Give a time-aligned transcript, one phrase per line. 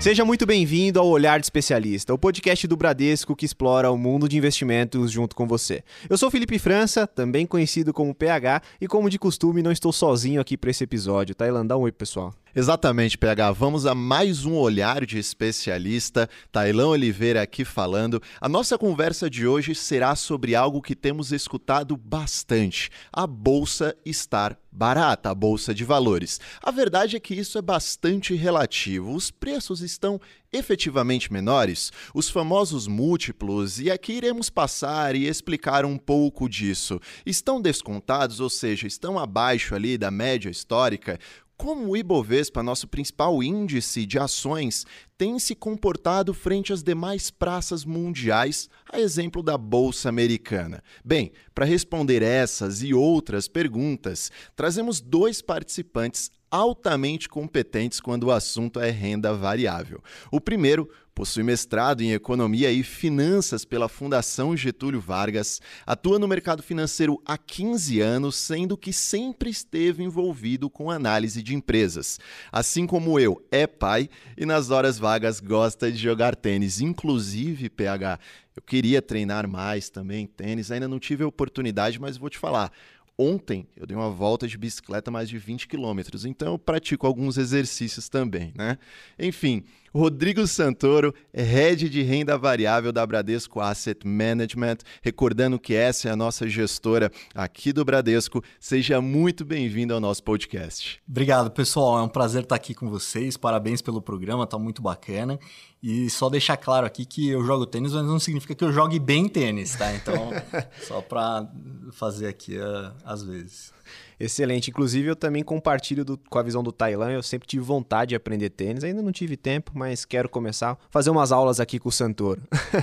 [0.00, 4.26] Seja muito bem-vindo ao Olhar de Especialista, o podcast do Bradesco que explora o mundo
[4.26, 5.84] de investimentos junto com você.
[6.08, 10.40] Eu sou Felipe França, também conhecido como PH, e como de costume, não estou sozinho
[10.40, 11.34] aqui para esse episódio.
[11.34, 12.32] Tailã, dá um oi, pessoal.
[12.54, 13.52] Exatamente, PH.
[13.52, 16.28] Vamos a mais um olhar de especialista.
[16.50, 18.20] Tailã Oliveira aqui falando.
[18.40, 24.58] A nossa conversa de hoje será sobre algo que temos escutado bastante: a bolsa estar
[24.72, 26.40] barata, a bolsa de valores.
[26.60, 29.14] A verdade é que isso é bastante relativo.
[29.14, 30.20] Os preços estão
[30.52, 37.00] efetivamente menores, os famosos múltiplos, e aqui iremos passar e explicar um pouco disso.
[37.24, 41.18] Estão descontados, ou seja, estão abaixo ali da média histórica?
[41.60, 44.86] Como o Ibovespa, nosso principal índice de ações,
[45.18, 50.82] tem se comportado frente às demais praças mundiais, a exemplo da Bolsa Americana?
[51.04, 58.80] Bem, para responder essas e outras perguntas, trazemos dois participantes altamente competentes quando o assunto
[58.80, 60.02] é renda variável.
[60.32, 60.88] O primeiro
[61.20, 67.36] possui mestrado em Economia e Finanças pela Fundação Getúlio Vargas, atua no mercado financeiro há
[67.36, 72.18] 15 anos, sendo que sempre esteve envolvido com análise de empresas.
[72.50, 78.18] Assim como eu, é pai e nas horas vagas gosta de jogar tênis, inclusive PH.
[78.56, 82.72] Eu queria treinar mais também tênis, ainda não tive a oportunidade, mas vou te falar.
[83.18, 87.36] Ontem eu dei uma volta de bicicleta mais de 20 quilômetros, então eu pratico alguns
[87.36, 88.78] exercícios também, né?
[89.18, 94.78] Enfim, Rodrigo Santoro, head de renda variável da Bradesco Asset Management.
[95.02, 98.42] Recordando que essa é a nossa gestora aqui do Bradesco.
[98.60, 101.00] Seja muito bem-vindo ao nosso podcast.
[101.08, 101.98] Obrigado, pessoal.
[101.98, 103.36] É um prazer estar aqui com vocês.
[103.36, 105.38] Parabéns pelo programa, tá muito bacana.
[105.82, 108.98] E só deixar claro aqui que eu jogo tênis, mas não significa que eu jogue
[108.98, 109.94] bem tênis, tá?
[109.94, 110.30] Então,
[110.86, 111.50] só para
[111.92, 113.72] fazer aqui uh, às vezes.
[114.20, 114.68] Excelente.
[114.68, 117.10] Inclusive, eu também compartilho do, com a visão do Tailã.
[117.10, 118.84] Eu sempre tive vontade de aprender tênis.
[118.84, 122.42] Ainda não tive tempo, mas quero começar a fazer umas aulas aqui com o Santoro.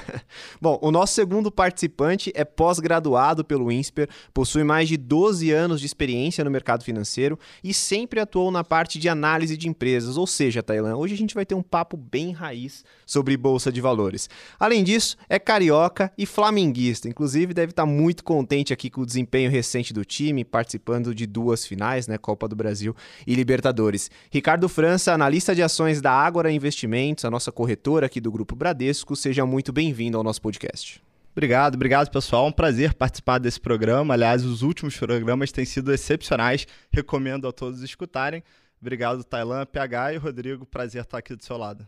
[0.59, 5.85] Bom, o nosso segundo participante é pós-graduado pelo INSPER, possui mais de 12 anos de
[5.85, 10.17] experiência no mercado financeiro e sempre atuou na parte de análise de empresas.
[10.17, 13.79] Ou seja, Tailã, hoje a gente vai ter um papo bem raiz sobre bolsa de
[13.79, 14.29] valores.
[14.59, 17.07] Além disso, é carioca e flamenguista.
[17.07, 21.65] Inclusive, deve estar muito contente aqui com o desempenho recente do time, participando de duas
[21.65, 22.95] finais, né, Copa do Brasil
[23.25, 24.11] e Libertadores.
[24.29, 29.15] Ricardo França, analista de ações da Ágora Investimentos, a nossa corretora aqui do Grupo Bradesco,
[29.15, 31.01] seja muito bem-vindo ao nosso podcast.
[31.37, 32.45] Obrigado, obrigado pessoal.
[32.45, 34.15] É um prazer participar desse programa.
[34.15, 36.65] Aliás, os últimos programas têm sido excepcionais.
[36.91, 38.43] Recomendo a todos escutarem.
[38.81, 40.65] Obrigado, Tailã, PH e Rodrigo.
[40.65, 41.87] Prazer estar aqui do seu lado.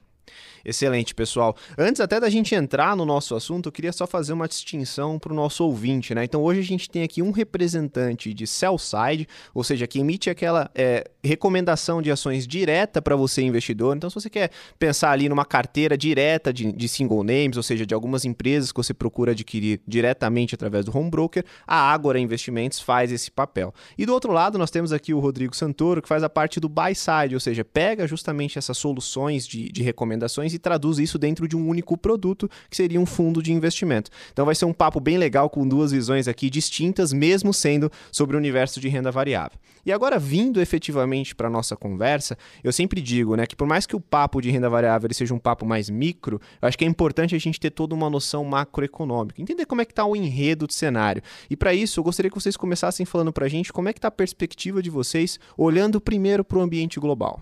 [0.64, 1.56] Excelente, pessoal.
[1.78, 5.32] Antes até da gente entrar no nosso assunto, eu queria só fazer uma distinção para
[5.32, 6.24] o nosso ouvinte, né?
[6.24, 10.30] Então hoje a gente tem aqui um representante de sell side, ou seja, que emite
[10.30, 13.96] aquela é, recomendação de ações direta para você, investidor.
[13.96, 17.86] Então, se você quer pensar ali numa carteira direta de, de, single names, ou seja,
[17.86, 22.80] de algumas empresas que você procura adquirir diretamente através do home broker, a Agora Investimentos
[22.80, 23.74] faz esse papel.
[23.98, 26.70] E do outro lado, nós temos aqui o Rodrigo Santoro, que faz a parte do
[26.70, 31.18] buy side, ou seja, pega justamente essas soluções de, de recomendação recomendações e traduz isso
[31.18, 34.12] dentro de um único produto, que seria um fundo de investimento.
[34.32, 38.36] Então vai ser um papo bem legal com duas visões aqui distintas, mesmo sendo sobre
[38.36, 39.58] o universo de renda variável.
[39.86, 43.86] E agora, vindo efetivamente para a nossa conversa, eu sempre digo né, que por mais
[43.86, 46.88] que o papo de renda variável seja um papo mais micro, eu acho que é
[46.88, 50.68] importante a gente ter toda uma noção macroeconômica, entender como é que está o enredo
[50.68, 51.24] do cenário.
[51.50, 54.00] E para isso, eu gostaria que vocês começassem falando para a gente como é que
[54.00, 57.42] está a perspectiva de vocês, olhando primeiro para o ambiente global.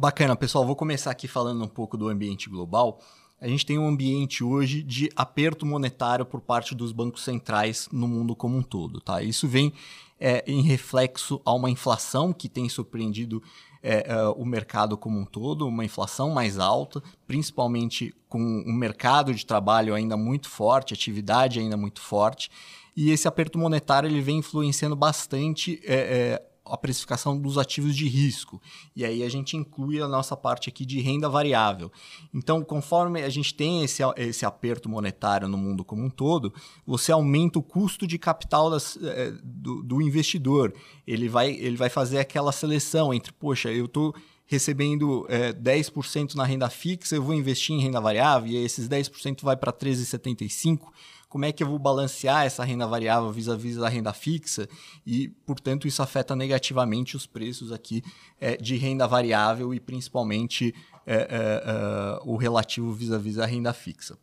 [0.00, 0.64] Bacana, pessoal.
[0.64, 3.00] Vou começar aqui falando um pouco do ambiente global.
[3.40, 8.06] A gente tem um ambiente hoje de aperto monetário por parte dos bancos centrais no
[8.06, 9.00] mundo como um todo.
[9.00, 9.20] Tá?
[9.24, 9.72] Isso vem
[10.20, 13.42] é, em reflexo a uma inflação que tem surpreendido
[13.82, 19.34] é, é, o mercado como um todo, uma inflação mais alta, principalmente com um mercado
[19.34, 22.52] de trabalho ainda muito forte, atividade ainda muito forte.
[22.96, 28.08] E esse aperto monetário ele vem influenciando bastante é, é, a precificação dos ativos de
[28.08, 28.60] risco.
[28.94, 31.90] E aí a gente inclui a nossa parte aqui de renda variável.
[32.32, 36.52] Então, conforme a gente tem esse, esse aperto monetário no mundo como um todo,
[36.86, 40.74] você aumenta o custo de capital das, é, do, do, investidor.
[41.06, 44.14] Ele vai, ele vai fazer aquela seleção entre, poxa, eu estou
[44.46, 49.42] recebendo é, 10% na renda fixa, eu vou investir em renda variável, e esses 10%
[49.42, 50.80] vai para 13,75%
[51.28, 54.68] como é que eu vou balancear essa renda variável vis-à-vis -vis da renda fixa
[55.06, 58.02] e, portanto, isso afeta negativamente os preços aqui
[58.40, 60.74] é, de renda variável e principalmente
[61.06, 64.18] é, é, o relativo vis-à-vis -vis da renda fixa.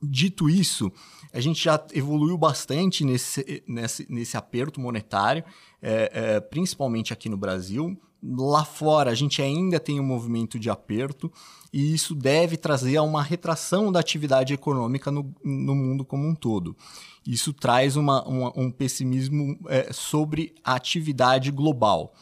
[0.00, 0.92] Dito isso,
[1.32, 5.42] a gente já evoluiu bastante nesse, nesse, nesse aperto monetário,
[6.50, 8.00] principalmente aqui no Brasil.
[8.22, 11.32] Lá fora a gente ainda tem um movimento de aperto
[11.72, 16.34] e isso deve trazer a uma retração da atividade econômica no, no mundo como um
[16.34, 16.76] todo.
[17.26, 22.14] Isso traz uma, uma, um pessimismo é, sobre a atividade global.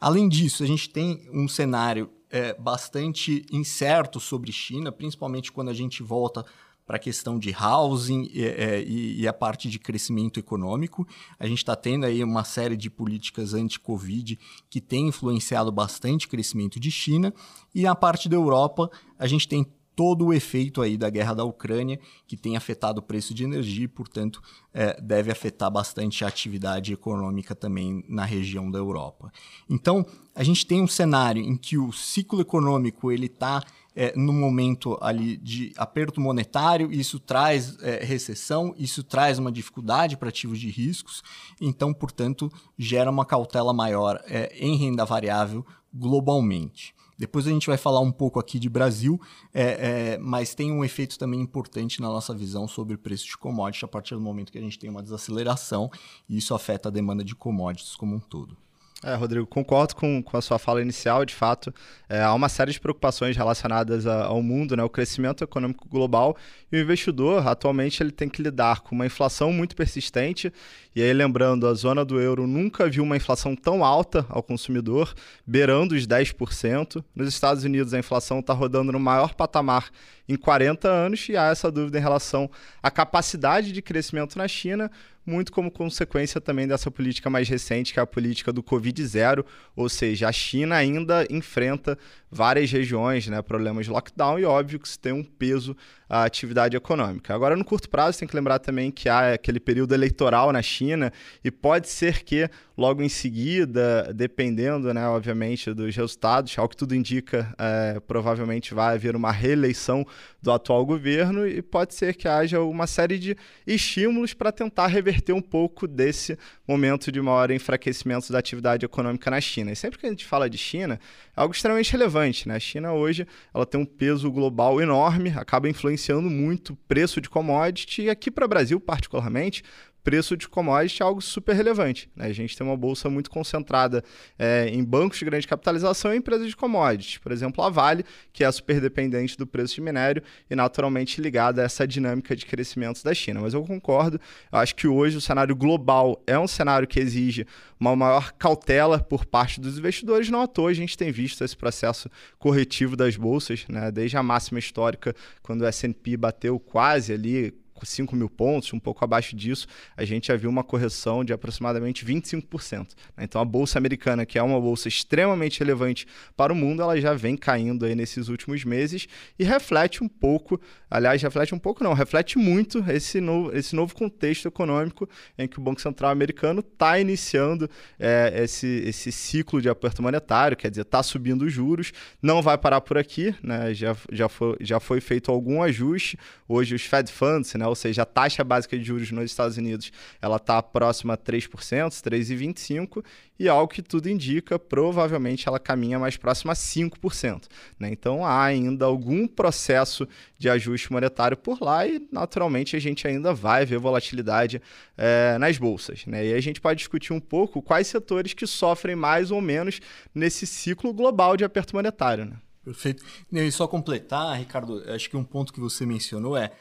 [0.00, 5.74] Além disso, a gente tem um cenário é, bastante incerto sobre China, principalmente quando a
[5.74, 6.44] gente volta
[6.90, 11.06] para a questão de housing e, é, e, e, a parte de crescimento econômico.
[11.38, 14.36] A gente está tendo aí uma série de políticas anti-Covid
[14.68, 17.32] que tem influenciado bastante o crescimento de China.
[17.72, 19.64] E na parte da Europa, a gente tem
[19.94, 23.84] todo o efeito aí da guerra da Ucrânia, que tem afetado o preço de energia
[23.84, 24.42] e, portanto,
[24.74, 29.32] é, deve afetar bastante a atividade econômica também na região da Europa.
[29.68, 30.04] Então,
[30.34, 33.62] a gente tem um cenário em que o ciclo econômico ele está
[33.94, 40.16] é, no momento ali de aperto monetário, isso traz é, recessão, isso traz uma dificuldade
[40.16, 41.22] para ativos de riscos,
[41.60, 46.94] então, portanto, gera uma cautela maior é, em renda variável globalmente.
[47.20, 49.20] Depois a gente vai falar um pouco aqui de Brasil,
[49.52, 53.36] é, é, mas tem um efeito também importante na nossa visão sobre o preço de
[53.36, 55.90] commodities a partir do momento que a gente tem uma desaceleração
[56.26, 58.56] e isso afeta a demanda de commodities como um todo.
[59.02, 61.24] É, Rodrigo, concordo com, com a sua fala inicial.
[61.24, 61.72] De fato,
[62.06, 66.36] é, há uma série de preocupações relacionadas a, ao mundo, né, o crescimento econômico global.
[66.70, 70.52] E o investidor, atualmente, ele tem que lidar com uma inflação muito persistente.
[70.94, 75.14] E aí, lembrando, a zona do euro nunca viu uma inflação tão alta ao consumidor,
[75.46, 77.04] beirando os 10%.
[77.14, 79.90] Nos Estados Unidos, a inflação está rodando no maior patamar
[80.28, 81.28] em 40 anos.
[81.28, 82.50] E há essa dúvida em relação
[82.82, 84.90] à capacidade de crescimento na China
[85.24, 89.44] muito como consequência também dessa política mais recente, que é a política do Covid zero,
[89.76, 91.96] ou seja, a China ainda enfrenta
[92.30, 95.76] várias regiões, né, problemas de lockdown e óbvio que isso tem um peso
[96.08, 97.34] à atividade econômica.
[97.34, 101.12] Agora, no curto prazo, tem que lembrar também que há aquele período eleitoral na China
[101.44, 106.94] e pode ser que logo em seguida, dependendo, né, obviamente, dos resultados, ao que tudo
[106.94, 110.06] indica, é, provavelmente vai haver uma reeleição
[110.40, 113.36] do atual governo e pode ser que haja uma série de
[113.66, 119.40] estímulos para tentar reverter um pouco desse momento de maior enfraquecimento da atividade econômica na
[119.40, 119.72] China.
[119.72, 120.98] E sempre que a gente fala de China,
[121.36, 122.19] é algo extremamente relevante.
[122.46, 122.56] Né?
[122.56, 127.28] A China hoje ela tem um peso global enorme, acaba influenciando muito o preço de
[127.28, 129.62] commodity e aqui para o Brasil, particularmente,
[130.02, 132.10] preço de commodity é algo super relevante.
[132.14, 132.26] Né?
[132.26, 134.02] A gente tem uma bolsa muito concentrada
[134.38, 137.18] é, em bancos de grande capitalização e empresas de commodities.
[137.18, 141.62] Por exemplo, a Vale, que é super dependente do preço de minério e naturalmente ligada
[141.62, 143.40] a essa dinâmica de crescimento da China.
[143.40, 144.20] Mas eu concordo,
[144.52, 147.46] eu acho que hoje o cenário global é um cenário que exige
[147.78, 150.30] uma maior cautela por parte dos investidores.
[150.30, 153.90] Não à toa a gente tem visto esse processo corretivo das bolsas, né?
[153.90, 157.54] desde a máxima histórica, quando o S&P bateu quase ali
[157.86, 159.66] 5 mil pontos, um pouco abaixo disso,
[159.96, 162.88] a gente já viu uma correção de aproximadamente 25%.
[163.16, 163.24] Né?
[163.24, 166.06] Então a Bolsa Americana, que é uma bolsa extremamente relevante
[166.36, 169.06] para o mundo, ela já vem caindo aí nesses últimos meses
[169.38, 170.60] e reflete um pouco,
[170.90, 175.58] aliás, reflete um pouco não, reflete muito esse novo, esse novo contexto econômico em que
[175.58, 177.68] o Banco Central americano está iniciando
[177.98, 181.92] é, esse, esse ciclo de aperto monetário, quer dizer, está subindo os juros,
[182.22, 183.72] não vai parar por aqui, né?
[183.74, 186.18] já, já, foi, já foi feito algum ajuste,
[186.48, 189.90] hoje os Fed Funds, né, ou seja, a taxa básica de juros nos Estados Unidos
[190.20, 193.04] ela está próxima a 3%, 3,25%,
[193.38, 197.44] e ao que tudo indica, provavelmente ela caminha mais próxima a 5%.
[197.78, 197.88] Né?
[197.90, 200.06] Então há ainda algum processo
[200.36, 204.60] de ajuste monetário por lá e, naturalmente, a gente ainda vai ver volatilidade
[204.96, 206.04] é, nas bolsas.
[206.04, 206.26] Né?
[206.26, 209.80] E a gente pode discutir um pouco quais setores que sofrem mais ou menos
[210.14, 212.26] nesse ciclo global de aperto monetário.
[212.26, 212.36] Né?
[212.62, 213.02] Perfeito.
[213.32, 216.52] E só completar, Ricardo, acho que um ponto que você mencionou é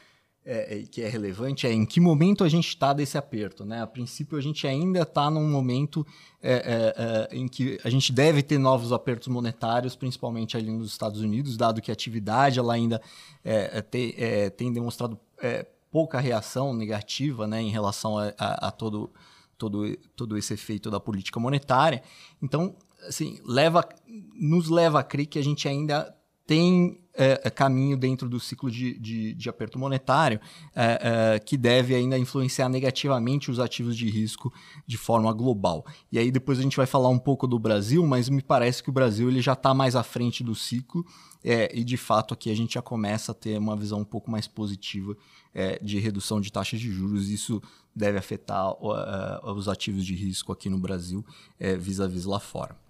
[0.52, 3.64] é, é, que é relevante é em que momento a gente está desse aperto.
[3.64, 3.84] Né?
[3.84, 6.04] A princípio, a gente ainda está num momento
[6.42, 10.90] é, é, é, em que a gente deve ter novos apertos monetários, principalmente ali nos
[10.90, 13.00] Estados Unidos, dado que a atividade ela ainda
[13.46, 14.16] é, te,
[14.58, 15.20] tem demonstrado
[15.92, 19.12] pouca reação negativa né, em relação a, a, a todo,
[19.56, 22.02] todo, todo esse efeito da política monetária.
[22.42, 22.76] Então,
[23.08, 23.88] assim, leva,
[24.34, 26.12] nos leva a crer que a gente ainda
[26.50, 30.42] tem é, é, caminho dentro do ciclo de, de, de aperto monetário
[30.76, 34.52] é, é, que deve ainda influenciar negativamente os ativos de risco
[34.88, 35.86] de forma global.
[36.12, 38.90] E aí depois a gente vai falar um pouco do Brasil, mas me parece que
[38.90, 41.06] o Brasil ele já está mais à frente do ciclo
[41.44, 44.32] é, e de fato aqui a gente já começa a ter uma visão um pouco
[44.32, 45.16] mais positiva
[45.54, 47.30] é, de redução de taxas de juros.
[47.30, 47.62] Isso
[47.96, 48.74] deve afetar
[49.54, 51.24] os ativos de risco aqui no Brasil
[51.78, 52.89] vis-à-vis -vis lá fora.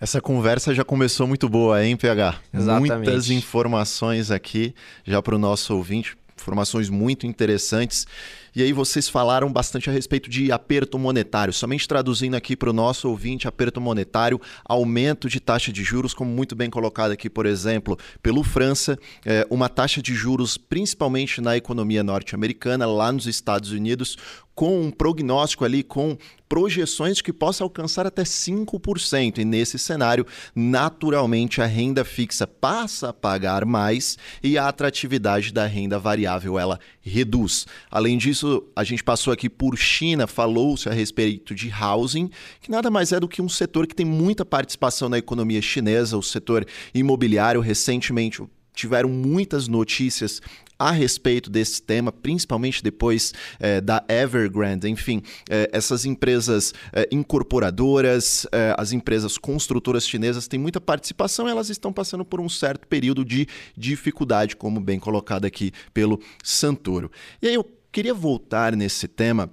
[0.00, 2.40] Essa conversa já começou muito boa, hein, PH?
[2.54, 2.92] Exatamente.
[2.94, 6.16] Muitas informações aqui já para o nosso ouvinte.
[6.40, 8.06] informações muito interessantes.
[8.54, 11.52] E aí vocês falaram bastante a respeito de aperto monetário.
[11.52, 16.30] Somente traduzindo aqui para o nosso ouvinte, aperto monetário, aumento de taxa de juros, como
[16.30, 21.56] muito bem colocado aqui, por exemplo, pelo França, é, uma taxa de juros principalmente na
[21.56, 24.16] economia norte-americana, lá nos Estados Unidos,
[24.60, 29.38] com um prognóstico ali, com projeções que possa alcançar até 5%.
[29.38, 35.64] E nesse cenário, naturalmente, a renda fixa passa a pagar mais e a atratividade da
[35.64, 37.66] renda variável ela reduz.
[37.90, 38.39] Além disso,
[38.74, 42.30] a gente passou aqui por China, falou-se a respeito de housing,
[42.60, 46.16] que nada mais é do que um setor que tem muita participação na economia chinesa,
[46.16, 47.60] o setor imobiliário.
[47.60, 48.42] Recentemente,
[48.74, 50.40] tiveram muitas notícias
[50.80, 58.46] a respeito desse tema, principalmente depois é, da Evergrande, enfim, é, essas empresas é, incorporadoras,
[58.78, 63.46] as empresas construtoras chinesas têm muita participação elas estão passando por um certo período de
[63.76, 67.10] dificuldade, como bem colocado aqui pelo Santoro.
[67.42, 69.50] E aí eu queria voltar nesse tema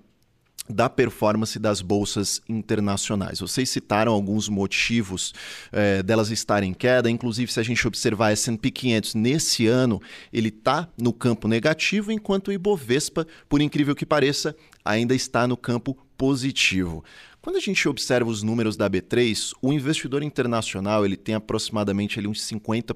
[0.70, 3.40] da performance das bolsas internacionais.
[3.40, 5.34] Vocês citaram alguns motivos
[5.72, 10.02] é, delas estarem em queda, inclusive se a gente observar S&P 500 nesse ano,
[10.32, 15.56] ele está no campo negativo, enquanto o Ibovespa, por incrível que pareça, ainda está no
[15.56, 17.04] campo positivo.
[17.42, 22.28] Quando a gente observa os números da B3, o investidor internacional ele tem aproximadamente ali
[22.28, 22.94] uns 50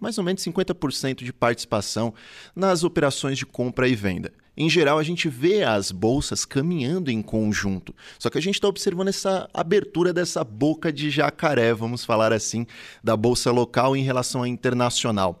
[0.00, 2.12] mais ou menos 50% de participação
[2.56, 4.32] nas operações de compra e venda.
[4.56, 7.94] Em geral, a gente vê as bolsas caminhando em conjunto.
[8.18, 12.66] Só que a gente está observando essa abertura dessa boca de jacaré, vamos falar assim,
[13.02, 15.40] da bolsa local em relação à internacional.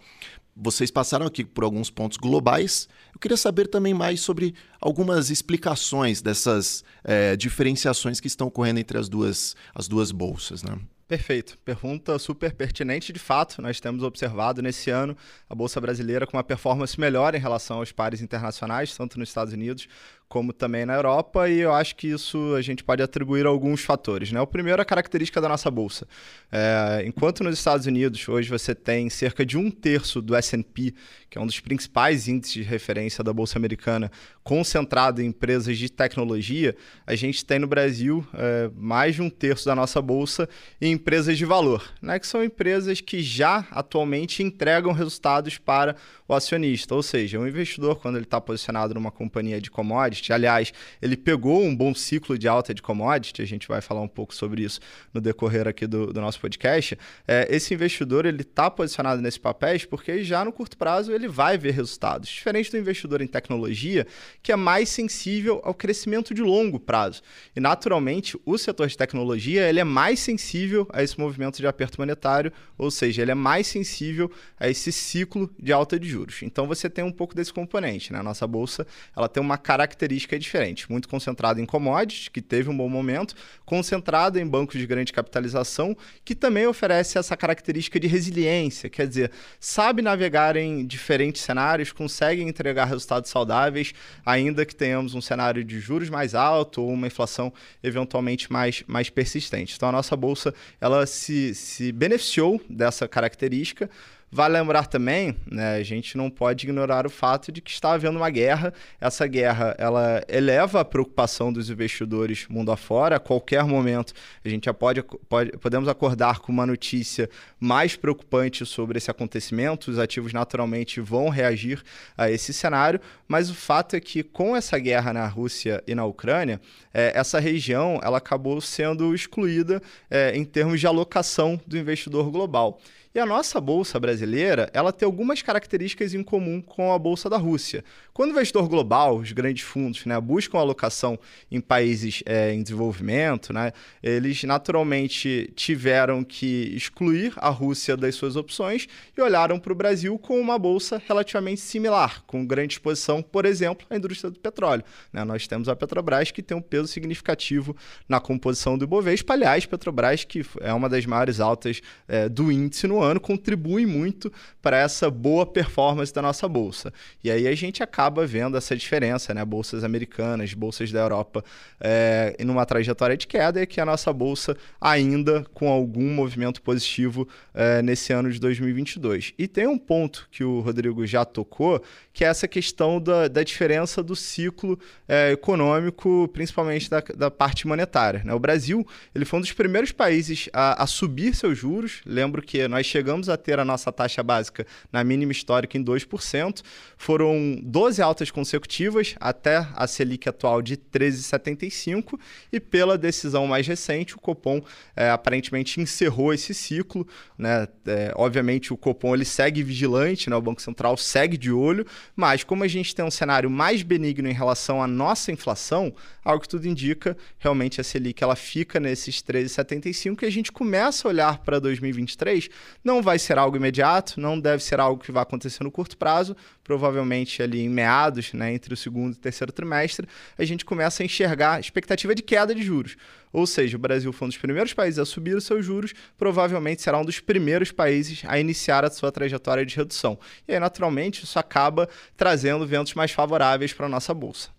[0.56, 2.88] Vocês passaram aqui por alguns pontos globais.
[3.14, 8.98] Eu queria saber também mais sobre algumas explicações dessas é, diferenciações que estão ocorrendo entre
[8.98, 10.62] as duas, as duas bolsas.
[10.62, 10.78] Né?
[11.12, 11.58] Perfeito.
[11.58, 13.12] Pergunta super pertinente.
[13.12, 15.14] De fato, nós temos observado nesse ano
[15.46, 19.52] a Bolsa Brasileira com uma performance melhor em relação aos pares internacionais, tanto nos Estados
[19.52, 19.86] Unidos
[20.32, 23.82] como também na Europa, e eu acho que isso a gente pode atribuir a alguns
[23.82, 24.32] fatores.
[24.32, 24.40] Né?
[24.40, 26.08] O primeiro é a característica da nossa bolsa.
[26.50, 30.94] É, enquanto nos Estados Unidos hoje você tem cerca de um terço do S&P,
[31.28, 34.10] que é um dos principais índices de referência da bolsa americana,
[34.42, 36.74] concentrado em empresas de tecnologia,
[37.06, 40.48] a gente tem no Brasil é, mais de um terço da nossa bolsa
[40.80, 42.18] em empresas de valor, né?
[42.18, 45.94] que são empresas que já atualmente entregam resultados para
[46.34, 50.32] acionista, ou seja, o investidor quando ele está posicionado numa companhia de commodity.
[50.32, 54.08] Aliás, ele pegou um bom ciclo de alta de commodity, a gente vai falar um
[54.08, 54.80] pouco sobre isso
[55.12, 56.98] no decorrer aqui do, do nosso podcast.
[57.26, 61.58] É, esse investidor ele está posicionado nesses papéis porque já no curto prazo ele vai
[61.58, 62.28] ver resultados.
[62.28, 64.06] Diferente do investidor em tecnologia,
[64.42, 67.22] que é mais sensível ao crescimento de longo prazo.
[67.54, 72.00] E naturalmente, o setor de tecnologia ele é mais sensível a esse movimento de aperto
[72.00, 76.21] monetário, ou seja, ele é mais sensível a esse ciclo de alta de juros.
[76.42, 78.12] Então você tem um pouco desse componente.
[78.12, 78.18] Né?
[78.18, 78.86] A nossa bolsa
[79.16, 80.90] ela tem uma característica diferente.
[80.90, 85.96] Muito concentrado em commodities, que teve um bom momento, concentrado em bancos de grande capitalização,
[86.24, 92.42] que também oferece essa característica de resiliência, quer dizer, sabe navegar em diferentes cenários, consegue
[92.42, 93.92] entregar resultados saudáveis,
[94.24, 97.52] ainda que tenhamos um cenário de juros mais alto ou uma inflação
[97.82, 99.74] eventualmente mais, mais persistente.
[99.76, 103.88] Então a nossa bolsa ela se, se beneficiou dessa característica
[104.34, 108.16] Vale lembrar também, né, a gente não pode ignorar o fato de que está havendo
[108.16, 108.72] uma guerra.
[108.98, 113.16] Essa guerra ela eleva a preocupação dos investidores mundo afora.
[113.16, 117.28] A qualquer momento a gente já pode, pode podemos acordar com uma notícia
[117.60, 119.90] mais preocupante sobre esse acontecimento.
[119.90, 121.82] Os ativos naturalmente vão reagir
[122.16, 126.06] a esse cenário, mas o fato é que com essa guerra na Rússia e na
[126.06, 126.58] Ucrânia,
[126.94, 132.80] é, essa região ela acabou sendo excluída é, em termos de alocação do investidor global.
[133.14, 137.36] E a nossa bolsa brasileira, ela tem algumas características em comum com a bolsa da
[137.36, 137.84] Rússia.
[138.12, 141.18] Quando o investidor global, os grandes fundos, né, buscam alocação
[141.50, 148.36] em países é, em desenvolvimento, né, eles naturalmente tiveram que excluir a Rússia das suas
[148.36, 153.46] opções e olharam para o Brasil com uma bolsa relativamente similar, com grande exposição, por
[153.46, 154.84] exemplo, à indústria do petróleo.
[155.10, 155.24] Né?
[155.24, 157.74] Nós temos a Petrobras, que tem um peso significativo
[158.06, 159.32] na composição do Ibovespa.
[159.32, 164.30] Aliás, Petrobras, que é uma das maiores altas é, do índice no ano contribui muito
[164.60, 166.92] para essa boa performance da nossa bolsa.
[167.24, 169.44] E aí a gente acaba acaba vendo essa diferença, né?
[169.44, 171.44] Bolsas americanas, bolsas da Europa
[171.80, 176.60] é, em uma trajetória de queda e que a nossa bolsa ainda com algum movimento
[176.62, 179.34] positivo é, nesse ano de 2022.
[179.38, 181.80] E tem um ponto que o Rodrigo já tocou,
[182.12, 187.66] que é essa questão da, da diferença do ciclo é, econômico, principalmente da, da parte
[187.68, 188.22] monetária.
[188.24, 188.34] Né?
[188.34, 192.00] O Brasil ele foi um dos primeiros países a, a subir seus juros.
[192.04, 196.62] Lembro que nós chegamos a ter a nossa taxa básica na mínima histórica em 2%.
[196.96, 202.18] Foram 12 altas consecutivas até a Selic atual de 13,75
[202.52, 204.62] e pela decisão mais recente, o Copom
[204.96, 207.06] é, aparentemente encerrou esse ciclo.
[207.38, 207.66] Né?
[207.86, 210.36] É, obviamente o Copom ele segue vigilante, né?
[210.36, 214.28] o Banco Central segue de olho, mas como a gente tem um cenário mais benigno
[214.28, 215.94] em relação à nossa inflação,
[216.24, 221.06] algo que tudo indica, realmente a Selic ela fica nesses 13,75 e a gente começa
[221.06, 222.48] a olhar para 2023,
[222.84, 226.36] não vai ser algo imediato, não deve ser algo que vai acontecer no curto prazo,
[226.64, 230.06] provavelmente ali em meados, né, entre o segundo e terceiro trimestre,
[230.38, 232.96] a gente começa a enxergar expectativa de queda de juros.
[233.32, 236.82] Ou seja, o Brasil foi um dos primeiros países a subir os seus juros, provavelmente
[236.82, 240.18] será um dos primeiros países a iniciar a sua trajetória de redução.
[240.46, 244.50] E aí, naturalmente, isso acaba trazendo ventos mais favoráveis para a nossa bolsa.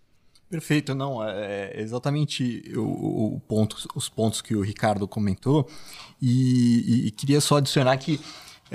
[0.50, 5.68] Perfeito, não, é, é exatamente o, o, ponto, os pontos que o Ricardo comentou
[6.22, 8.20] e, e, e queria só adicionar que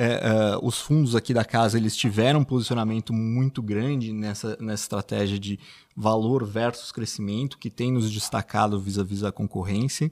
[0.00, 4.84] é, é, os fundos aqui da casa eles tiveram um posicionamento muito grande nessa, nessa
[4.84, 5.58] estratégia de
[5.96, 10.08] valor versus crescimento, que tem nos destacado vis-à-vis a concorrência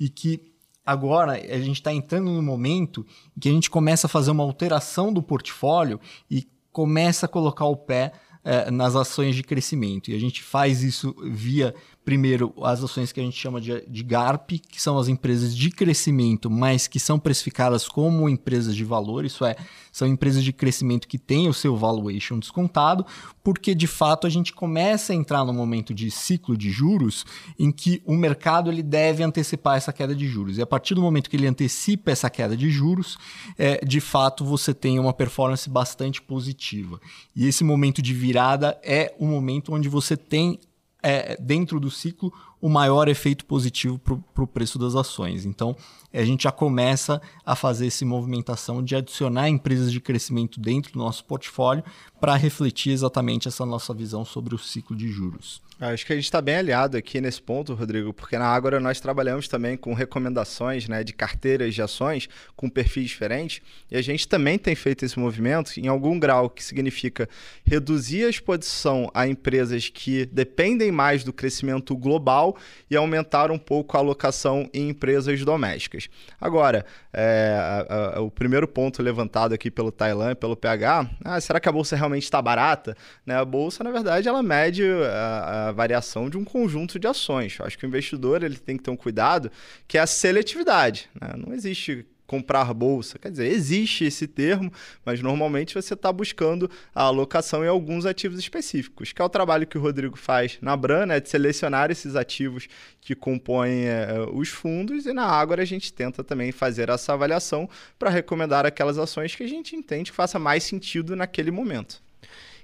[0.00, 0.40] e que
[0.86, 3.04] agora a gente está entrando no momento
[3.36, 6.00] em que a gente começa a fazer uma alteração do portfólio
[6.30, 8.12] e começa a colocar o pé
[8.42, 10.10] é, nas ações de crescimento.
[10.10, 11.74] E a gente faz isso via
[12.06, 15.70] primeiro, as ações que a gente chama de, de GARP, que são as empresas de
[15.70, 19.56] crescimento, mas que são precificadas como empresas de valor, isso é,
[19.90, 23.04] são empresas de crescimento que têm o seu valuation descontado,
[23.42, 27.26] porque de fato a gente começa a entrar no momento de ciclo de juros
[27.58, 30.58] em que o mercado ele deve antecipar essa queda de juros.
[30.58, 33.18] E a partir do momento que ele antecipa essa queda de juros,
[33.58, 37.00] é, de fato você tem uma performance bastante positiva.
[37.34, 40.60] E esse momento de virada é o momento onde você tem
[41.06, 45.46] é, dentro do ciclo, o maior efeito positivo para o preço das ações.
[45.46, 45.76] Então,
[46.12, 50.98] a gente já começa a fazer essa movimentação de adicionar empresas de crescimento dentro do
[50.98, 51.84] nosso portfólio
[52.20, 55.62] para refletir exatamente essa nossa visão sobre o ciclo de juros.
[55.78, 58.98] Acho que a gente está bem aliado aqui nesse ponto, Rodrigo, porque na Ágora nós
[58.98, 63.60] trabalhamos também com recomendações né, de carteiras de ações com perfis diferentes
[63.90, 67.28] e a gente também tem feito esse movimento em algum grau, que significa
[67.62, 72.56] reduzir a exposição a empresas que dependem mais do crescimento global
[72.90, 76.08] e aumentar um pouco a alocação em empresas domésticas.
[76.40, 81.38] Agora, é, a, a, o primeiro ponto levantado aqui pelo Tailan e pelo PH, ah,
[81.38, 82.96] será que a bolsa realmente está barata?
[83.26, 87.58] Né, a bolsa, na verdade, ela mede a, a variação de um conjunto de ações.
[87.58, 89.50] Eu acho que o investidor ele tem que ter um cuidado
[89.86, 91.08] que é a seletividade.
[91.20, 91.34] Né?
[91.36, 93.18] Não existe comprar bolsa.
[93.18, 94.72] Quer dizer, existe esse termo,
[95.04, 99.66] mas normalmente você está buscando a alocação em alguns ativos específicos, que é o trabalho
[99.66, 102.68] que o Rodrigo faz na Bran, né, de selecionar esses ativos
[103.00, 107.68] que compõem é, os fundos, e na Ágora a gente tenta também fazer essa avaliação
[107.98, 112.05] para recomendar aquelas ações que a gente entende que faça mais sentido naquele momento.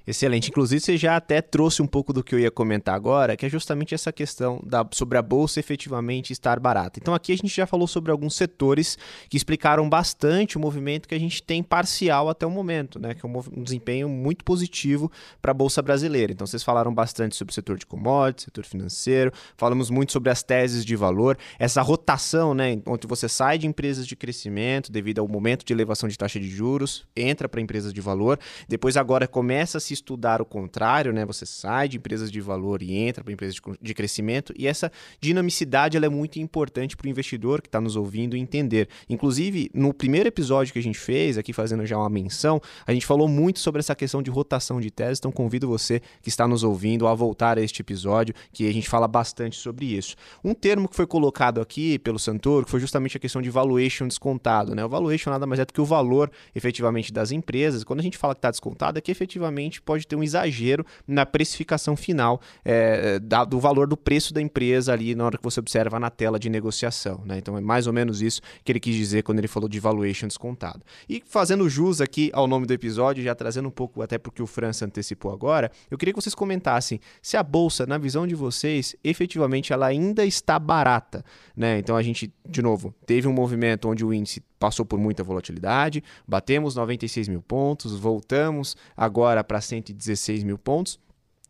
[0.06, 0.48] Excelente.
[0.48, 3.48] Inclusive, você já até trouxe um pouco do que eu ia comentar agora, que é
[3.48, 6.98] justamente essa questão da, sobre a bolsa efetivamente estar barata.
[7.00, 11.14] Então, aqui a gente já falou sobre alguns setores que explicaram bastante o movimento que
[11.14, 13.14] a gente tem parcial até o momento, né?
[13.14, 15.10] Que é um, desempenho muito positivo
[15.40, 16.32] para a bolsa brasileira.
[16.32, 20.42] Então, vocês falaram bastante sobre o setor de commodities, setor financeiro, falamos muito sobre as
[20.42, 22.80] teses de valor, essa rotação, né?
[22.86, 26.48] Onde você sai de empresas de crescimento devido ao momento de elevação de taxa de
[26.48, 28.38] juros, entra para empresas de valor,
[28.68, 31.24] depois agora começa a se estudar o contrário, né?
[31.24, 35.96] Você sai de empresas de valor e entra para empresas de, crescimento, e essa dinamicidade
[35.96, 38.88] ela é muito importante para o investidor que está nos ouvindo entender.
[39.08, 43.06] Inclusive, no primeiro episódio que a gente fez, aqui fazendo já uma menção, a gente
[43.06, 46.64] falou muito sobre essa questão de rotação de teses, então convido você que está nos
[46.64, 50.16] ouvindo a voltar a este episódio, que a gente fala bastante sobre isso.
[50.42, 54.74] Um termo que foi colocado aqui pelo Santoro foi justamente a questão de valuation descontado,
[54.74, 54.84] né?
[54.84, 57.84] O valuation nada mais é do que o valor efetivamente das empresas.
[57.84, 61.26] Quando a gente fala que está descontado, é que efetivamente pode ter um exagero na
[61.26, 65.60] precificação final é, da, do valor do preço da empresa ali na hora que você
[65.60, 67.22] observa na tela de negociação.
[67.24, 67.38] Né?
[67.38, 70.26] Então é mais ou menos isso que ele quis dizer quando ele falou de valuation
[70.26, 70.82] descontado.
[71.08, 74.46] E fazendo jus aqui ao nome do episódio, já trazendo um pouco até porque o
[74.46, 78.96] França antecipou agora, eu queria que vocês comentassem se a bolsa, na visão de vocês,
[79.02, 81.24] efetivamente ela ainda está barata.
[81.56, 81.78] Né?
[81.78, 86.04] Então a gente, de novo, teve um movimento onde o índice passou por muita volatilidade,
[86.24, 91.00] batemos 96 mil pontos, voltamos agora para 116 mil pontos.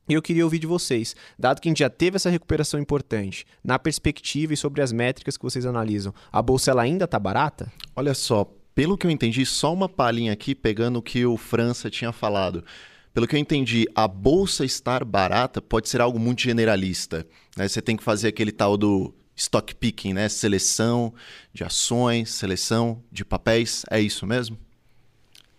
[0.08, 3.44] E eu queria ouvir de vocês, dado que a gente já teve essa recuperação importante,
[3.62, 7.70] na perspectiva e sobre as métricas que vocês analisam, a bolsa ela ainda está barata?
[7.94, 11.90] Olha só, pelo que eu entendi, só uma palhinha aqui pegando o que o França
[11.90, 12.64] tinha falado.
[13.12, 17.26] Pelo que eu entendi, a bolsa estar barata pode ser algo muito generalista.
[17.58, 17.68] Né?
[17.68, 20.28] Você tem que fazer aquele tal do stock picking, né?
[20.28, 21.12] Seleção
[21.52, 23.84] de ações, seleção de papéis.
[23.90, 24.56] É isso mesmo?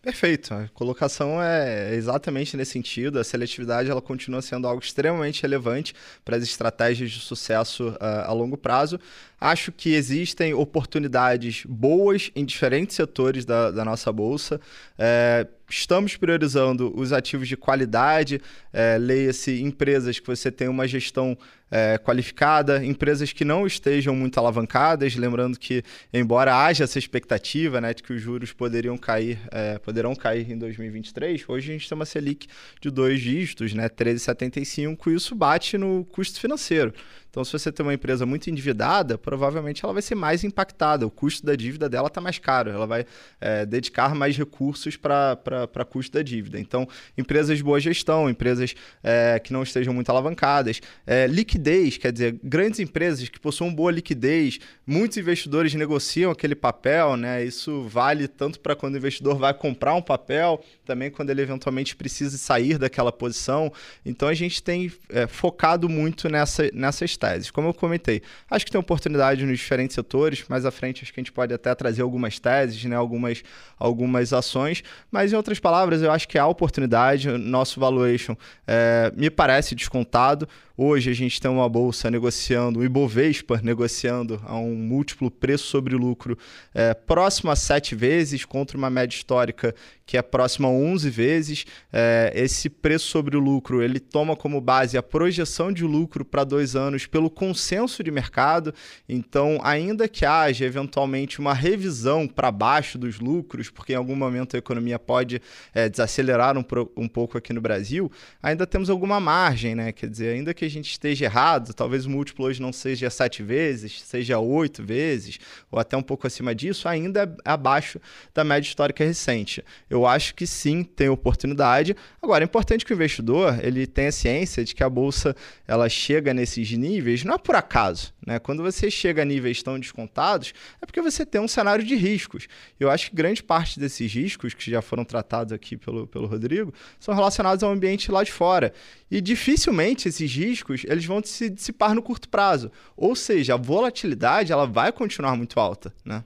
[0.01, 0.53] Perfeito.
[0.53, 3.19] A colocação é exatamente nesse sentido.
[3.19, 8.33] A seletividade ela continua sendo algo extremamente relevante para as estratégias de sucesso uh, a
[8.33, 8.99] longo prazo.
[9.39, 14.59] Acho que existem oportunidades boas em diferentes setores da, da nossa bolsa.
[14.97, 18.39] É, estamos priorizando os ativos de qualidade,
[18.71, 21.37] é, leia-se empresas que você tem uma gestão
[21.71, 25.83] é, qualificada, empresas que não estejam muito alavancadas, lembrando que,
[26.13, 30.57] embora haja essa expectativa né, de que os juros poderiam cair, é, poderão cair em
[30.57, 32.47] 2023, hoje a gente tem uma Selic
[32.79, 36.93] de dois dígitos, né, 13,75, e isso bate no custo financeiro.
[37.33, 41.07] Então, se você tem uma empresa muito endividada, provavelmente ela vai ser mais impactada.
[41.07, 42.69] O custo da dívida dela está mais caro.
[42.69, 43.07] Ela vai
[43.41, 46.59] é, dedicar mais recursos para custo da dívida.
[46.59, 50.79] Então, empresas de boa gestão, empresas é, que não estejam muito alavancadas.
[51.07, 57.17] É, liquidez, quer dizer, grandes empresas que possuam boa liquidez, muitos investidores negociam aquele papel,
[57.17, 57.43] né?
[57.43, 61.95] Isso vale tanto para quando o investidor vai comprar um papel, também quando ele eventualmente
[61.95, 63.73] precisa sair daquela posição.
[64.05, 67.49] Então, a gente tem é, focado muito nessa, nessas teses.
[67.49, 71.19] Como eu comentei, acho que tem oportunidade nos diferentes setores, mais à frente acho que
[71.21, 73.41] a gente pode até trazer algumas teses, né, algumas,
[73.79, 78.35] algumas ações, mas em outras palavras, eu acho que há oportunidade, nosso valuation
[78.67, 84.57] é, me parece descontado, Hoje a gente tem uma bolsa negociando, o Ibovespa negociando a
[84.57, 86.35] um múltiplo preço sobre lucro
[86.73, 91.65] é, próximo a 7 vezes, contra uma média histórica que é próxima a 11 vezes.
[91.91, 96.43] É, esse preço sobre o lucro ele toma como base a projeção de lucro para
[96.43, 98.73] dois anos pelo consenso de mercado.
[99.07, 104.55] Então, ainda que haja eventualmente uma revisão para baixo dos lucros, porque em algum momento
[104.55, 105.39] a economia pode
[105.71, 106.65] é, desacelerar um,
[106.97, 109.91] um pouco aqui no Brasil, ainda temos alguma margem, né?
[109.91, 113.09] Quer dizer, ainda que que a gente esteja errado, talvez o múltiplo hoje não seja
[113.09, 115.37] sete vezes, seja oito vezes,
[115.69, 117.99] ou até um pouco acima disso, ainda é abaixo
[118.33, 119.63] da média histórica recente.
[119.89, 121.95] Eu acho que sim, tem oportunidade.
[122.21, 125.35] Agora, é importante que o investidor ele tenha ciência de que a bolsa
[125.67, 128.13] ela chega nesses níveis, não é por acaso.
[128.25, 128.39] Né?
[128.39, 132.47] Quando você chega a níveis tão descontados, é porque você tem um cenário de riscos.
[132.79, 136.73] Eu acho que grande parte desses riscos, que já foram tratados aqui pelo, pelo Rodrigo,
[136.99, 138.73] são relacionados ao ambiente lá de fora.
[139.13, 142.71] E dificilmente esses riscos eles vão se dissipar no curto prazo.
[142.97, 145.93] Ou seja, a volatilidade ela vai continuar muito alta.
[146.03, 146.23] Né?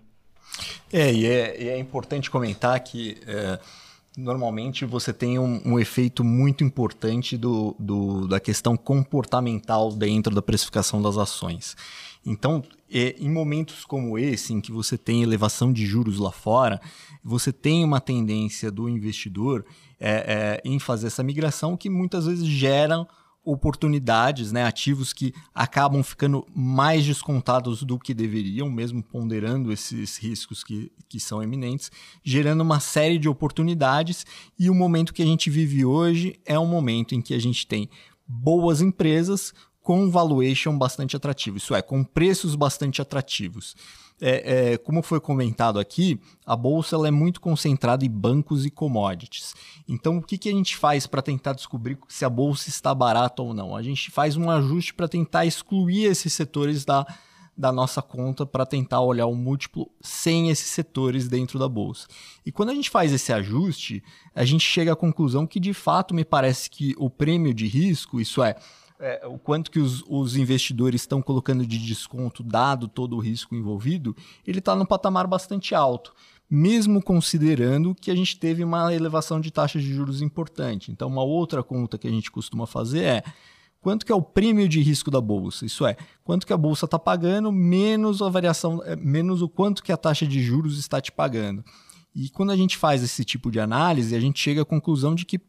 [0.93, 3.17] É, e é, e é importante comentar que.
[3.27, 3.59] É
[4.17, 10.41] normalmente você tem um, um, efeito muito importante do, do, da questão comportamental dentro da
[10.41, 11.77] precificação das ações.
[12.29, 12.61] Então,
[12.91, 16.81] é, em momentos como esse, em que você tem elevação de juros lá fora,
[17.23, 19.65] você tem uma tendência do investidor
[19.97, 23.07] é, é, em fazer essa migração que muitas vezes gera
[23.45, 30.65] oportunidades, né, ativos que acabam ficando mais descontados do que deveriam, mesmo ponderando esses riscos
[30.65, 31.89] que, que são eminentes,
[32.21, 34.25] gerando uma série de oportunidades.
[34.59, 37.65] E o momento que a gente vive hoje é um momento em que a gente
[37.65, 37.89] tem
[38.27, 39.53] boas empresas
[39.87, 43.73] com valuation bastante atrativo, isso é, com preços bastante atrativos
[44.19, 48.71] é, é, como foi comentado aqui, a bolsa ela é muito concentrada em bancos e
[48.71, 49.53] commodities.
[49.87, 53.41] Então, o que, que a gente faz para tentar descobrir se a bolsa está barata
[53.41, 53.75] ou não?
[53.75, 57.05] A gente faz um ajuste para tentar excluir esses setores da,
[57.55, 62.07] da nossa conta para tentar olhar o múltiplo sem esses setores dentro da bolsa.
[62.43, 66.15] E quando a gente faz esse ajuste, a gente chega à conclusão que de fato
[66.15, 68.55] me parece que o prêmio de risco, isso é,
[68.99, 73.55] é, o quanto que os, os, investidores estão colocando de desconto, dado todo o risco
[73.55, 76.13] envolvido, ele está num patamar bastante alto,
[76.49, 80.91] mesmo considerando que a gente teve uma elevação de taxas de juros importante.
[80.91, 83.23] Então, uma outra conta que a gente costuma fazer é
[83.79, 86.85] quanto que é o prêmio de risco da bolsa, isso é, quanto que a bolsa
[86.85, 90.99] está pagando menos a variação, é, menos o quanto que a taxa de juros está
[90.99, 91.63] te pagando.
[92.15, 95.23] E quando a gente faz esse tipo de análise, a gente chega à conclusão de
[95.23, 95.39] que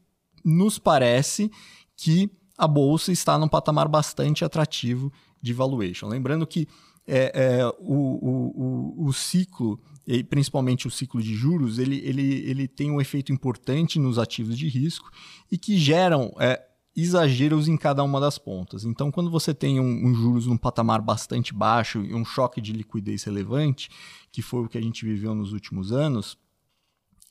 [0.45, 1.51] nos parece
[1.97, 6.09] que a bolsa está num patamar bastante atrativo de valuation.
[6.09, 6.67] Lembrando que
[7.07, 12.43] é, é, o, o, o, o, ciclo, e principalmente o ciclo de juros, ele, ele,
[12.45, 15.11] ele tem um efeito importante nos ativos de risco
[15.51, 16.63] e que geram é,
[16.95, 18.85] exageros em cada uma das pontas.
[18.85, 22.73] Então, quando você tem um, um, juros num patamar bastante baixo e um choque de
[22.73, 23.89] liquidez relevante,
[24.31, 26.37] que foi o que a gente viveu nos últimos anos,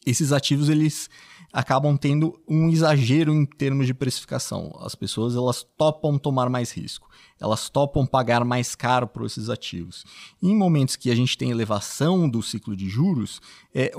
[0.10, 1.10] esses ativos eles
[1.52, 4.78] acabam tendo um exagero em termos de precificação.
[4.80, 10.06] As pessoas elas topam tomar mais risco, elas topam pagar mais caro por esses ativos.
[10.42, 13.42] em momentos que a gente tem elevação do ciclo de juros,
[13.74, 13.92] é,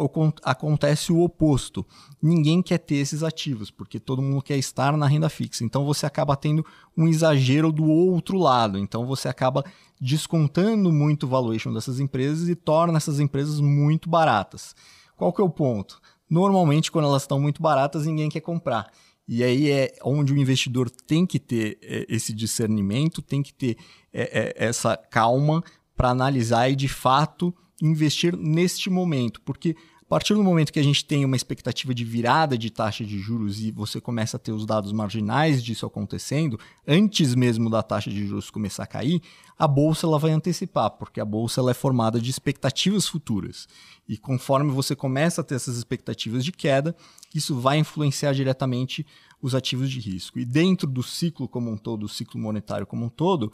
[0.44, 1.84] acontece o oposto.
[2.22, 5.64] Ninguém quer ter esses ativos, porque todo mundo quer estar na renda fixa.
[5.64, 6.64] Então você acaba tendo
[6.96, 8.78] um exagero do outro lado.
[8.78, 9.64] Então você acaba
[10.00, 14.74] descontando muito o valuation dessas empresas e torna essas empresas muito baratas.
[15.18, 16.00] Qual que é o ponto?
[16.30, 18.90] Normalmente, quando elas estão muito baratas, ninguém quer comprar.
[19.26, 23.76] E aí é onde o investidor tem que ter é, esse discernimento, tem que ter
[24.12, 25.62] é, é, essa calma
[25.96, 27.52] para analisar e, de fato,
[27.82, 29.40] investir neste momento.
[29.42, 29.74] Porque
[30.08, 33.18] a partir do momento que a gente tem uma expectativa de virada de taxa de
[33.18, 38.08] juros e você começa a ter os dados marginais disso acontecendo, antes mesmo da taxa
[38.08, 39.20] de juros começar a cair,
[39.58, 43.68] a bolsa ela vai antecipar, porque a bolsa ela é formada de expectativas futuras.
[44.08, 46.96] E conforme você começa a ter essas expectativas de queda,
[47.34, 49.04] isso vai influenciar diretamente
[49.42, 50.38] os ativos de risco.
[50.38, 53.52] E dentro do ciclo como um todo, o ciclo monetário como um todo,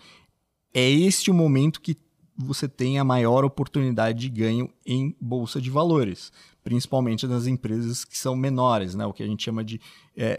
[0.73, 1.97] é este o momento que
[2.37, 8.19] você tem a maior oportunidade de ganho em bolsa de valores, principalmente nas empresas que
[8.19, 9.07] são menores, né?
[9.07, 9.81] o que a gente chama de,
[10.17, 10.39] é,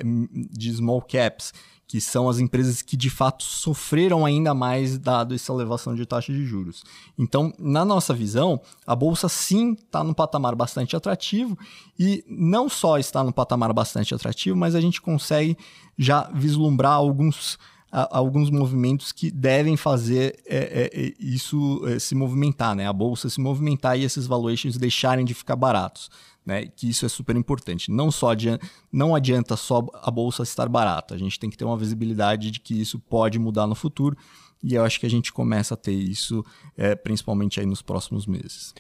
[0.52, 1.54] de small caps,
[1.88, 6.34] que são as empresas que de fato sofreram ainda mais dado essa elevação de taxa
[6.34, 6.84] de juros.
[7.18, 11.58] Então, na nossa visão, a bolsa sim está no patamar bastante atrativo
[11.98, 15.56] e não só está no patamar bastante atrativo, mas a gente consegue
[15.98, 17.58] já vislumbrar alguns
[17.96, 22.86] a, alguns movimentos que devem fazer é, é, é, isso é, se movimentar, né?
[22.86, 26.10] A bolsa se movimentar e esses valuations deixarem de ficar baratos.
[26.46, 27.90] Né, que isso é super importante.
[27.90, 31.66] Não só adianta, não adianta só a bolsa estar barata, a gente tem que ter
[31.66, 34.16] uma visibilidade de que isso pode mudar no futuro
[34.64, 36.46] e eu acho que a gente começa a ter isso
[36.78, 38.76] é, principalmente aí nos próximos meses.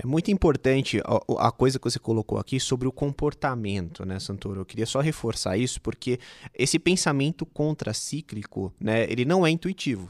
[0.00, 4.60] É muito importante a, a, coisa que você colocou aqui sobre o comportamento, né, Santoro?
[4.60, 6.20] Eu queria só reforçar isso porque
[6.54, 10.08] esse pensamento contracíclico, né, ele não é intuitivo.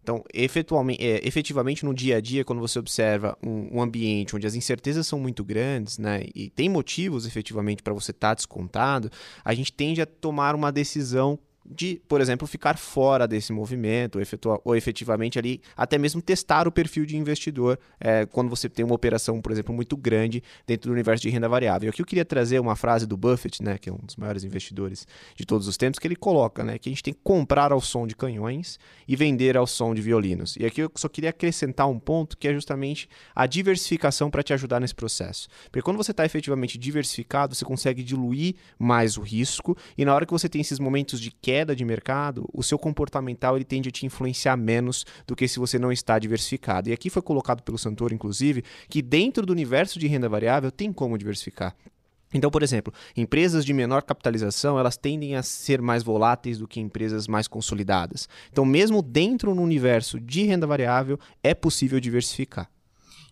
[0.00, 4.46] Então, efetualmente, é, efetivamente, no dia a dia, quando você observa um, um, ambiente onde
[4.46, 9.10] as incertezas são muito grandes, né, e tem motivos efetivamente para você estar tá descontado,
[9.44, 11.36] a gente tende a tomar uma decisão
[11.68, 16.72] de, por exemplo, ficar fora desse movimento, ou, ou efetivamente ali, até mesmo testar o
[16.72, 20.92] perfil de investidor é, quando você tem uma operação, por exemplo, muito grande dentro do
[20.92, 21.90] universo de renda variável.
[21.90, 25.06] Aqui eu queria trazer uma frase do Buffett, né, que é um dos maiores investidores
[25.34, 27.80] de todos os tempos, que ele coloca né, que a gente tem que comprar ao
[27.80, 30.56] som de canhões e vender ao som de violinos.
[30.56, 34.52] E aqui eu só queria acrescentar um ponto que é justamente a diversificação para te
[34.52, 35.48] ajudar nesse processo.
[35.64, 40.26] Porque quando você está efetivamente diversificado, você consegue diluir mais o risco e na hora
[40.26, 43.88] que você tem esses momentos de queda, queda de mercado, o seu comportamental ele tende
[43.88, 46.90] a te influenciar menos do que se você não está diversificado.
[46.90, 50.92] E aqui foi colocado pelo Santoro, inclusive, que dentro do universo de renda variável tem
[50.92, 51.74] como diversificar.
[52.34, 56.78] Então, por exemplo, empresas de menor capitalização, elas tendem a ser mais voláteis do que
[56.78, 58.28] empresas mais consolidadas.
[58.52, 62.68] Então, mesmo dentro do universo de renda variável, é possível diversificar.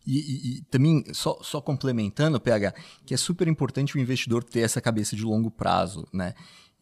[0.07, 2.73] E, e, e, também, só, só complementando, PH,
[3.05, 6.33] que é super importante o investidor ter essa cabeça de longo prazo, né?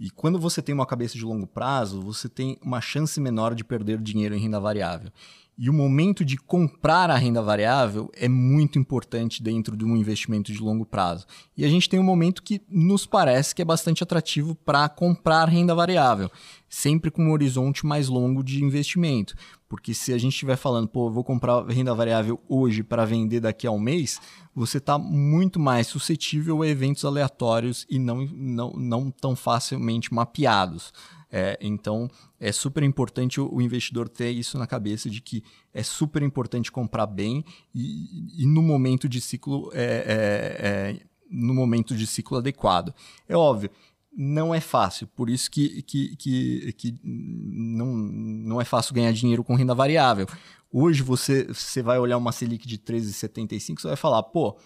[0.03, 3.63] E quando você tem uma cabeça de longo prazo, você tem uma chance menor de
[3.63, 5.13] perder dinheiro em renda variável.
[5.57, 10.53] E o momento de comprar a renda variável é muito importante dentro de um investimento
[10.53, 11.25] de longo prazo.
[11.57, 15.49] E a gente tem um momento que nos parece que é bastante atrativo para comprar
[15.49, 16.29] renda variável,
[16.69, 19.37] sempre com um horizonte mais longo de investimento.
[19.73, 23.67] Porque se a gente estiver falando, pô, vou comprar renda variável hoje para vender daqui
[23.67, 24.21] a um mês,
[24.55, 30.93] você está muito mais suscetível a eventos aleatórios e não, não, não tão facilmente mapeados.
[31.31, 36.23] É, então, é super importante o, investidor ter isso na cabeça de que é super
[36.23, 37.43] importante comprar bem
[37.75, 42.95] e, e no momento de ciclo é, é, é, no momento de ciclo adequado.
[43.27, 43.71] É óbvio,
[44.15, 49.43] não é fácil, por isso que, que, que, que não, não é fácil ganhar dinheiro
[49.43, 50.27] com renda variável.
[50.71, 54.59] Hoje você, você vai olhar uma Selic de 13,75, você vai falar, pô,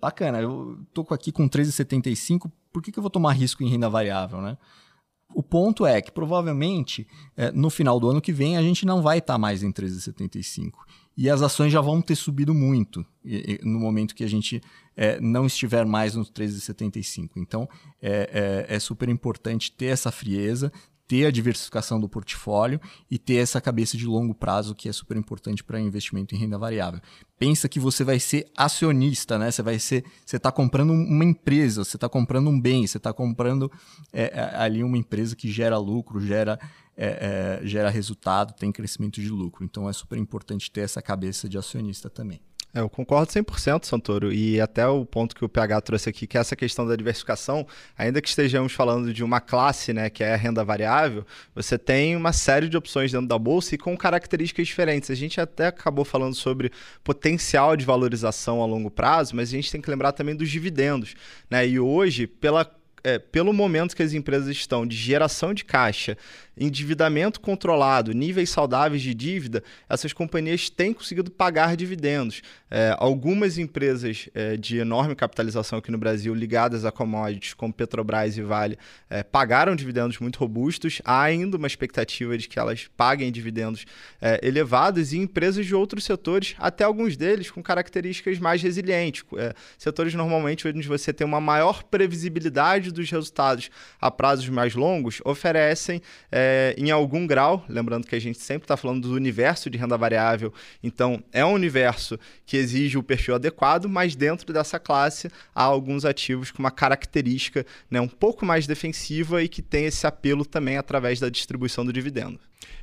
[0.00, 3.88] bacana, eu tô aqui com 13,75, por que, que eu vou tomar risco em renda
[3.88, 4.56] variável, né?
[5.34, 7.06] O ponto é que provavelmente
[7.36, 9.72] é, no final do ano que vem a gente não vai estar tá mais em
[9.72, 10.72] 13,75
[11.16, 13.04] e as ações já vão ter subido muito
[13.62, 14.60] no momento que a gente
[14.96, 17.30] é, não estiver mais nos 13,75.
[17.36, 17.68] Então
[18.00, 20.70] é, é, é super importante ter essa frieza,
[21.08, 25.16] ter a diversificação do portfólio e ter essa cabeça de longo prazo que é super
[25.16, 27.00] importante para investimento em renda variável.
[27.38, 29.50] Pensa que você vai ser acionista, né?
[29.50, 33.12] Você vai ser, você está comprando uma empresa, você está comprando um bem, você está
[33.12, 33.70] comprando
[34.12, 36.58] é, ali uma empresa que gera lucro, gera
[36.96, 39.64] é, é, gera resultado, tem crescimento de lucro.
[39.64, 42.40] Então é super importante ter essa cabeça de acionista também.
[42.76, 44.30] É, eu concordo 100%, Santoro.
[44.30, 47.66] E até o ponto que o PH trouxe aqui, que é essa questão da diversificação,
[47.96, 52.14] ainda que estejamos falando de uma classe, né, que é a renda variável, você tem
[52.14, 55.10] uma série de opções dentro da bolsa e com características diferentes.
[55.10, 56.70] A gente até acabou falando sobre
[57.02, 61.14] potencial de valorização a longo prazo, mas a gente tem que lembrar também dos dividendos.
[61.48, 61.66] Né?
[61.66, 62.70] E hoje, pela
[63.06, 66.18] é, pelo momento que as empresas estão de geração de caixa,
[66.56, 72.40] endividamento controlado, níveis saudáveis de dívida, essas companhias têm conseguido pagar dividendos.
[72.70, 78.36] É, algumas empresas é, de enorme capitalização aqui no Brasil, ligadas a commodities como Petrobras
[78.36, 78.78] e Vale,
[79.10, 81.00] é, pagaram dividendos muito robustos.
[81.04, 83.84] Há ainda uma expectativa de que elas paguem dividendos
[84.20, 89.24] é, elevados e empresas de outros setores, até alguns deles com características mais resilientes.
[89.36, 95.20] É, setores normalmente onde você tem uma maior previsibilidade dos resultados a prazos mais longos,
[95.24, 96.00] oferecem
[96.46, 99.98] é, em algum grau, lembrando que a gente sempre está falando do universo de renda
[99.98, 105.64] variável, então é um universo que exige o perfil adequado, mas dentro dessa classe há
[105.64, 110.44] alguns ativos com uma característica né, um pouco mais defensiva e que tem esse apelo
[110.44, 112.38] também através da distribuição do dividendo.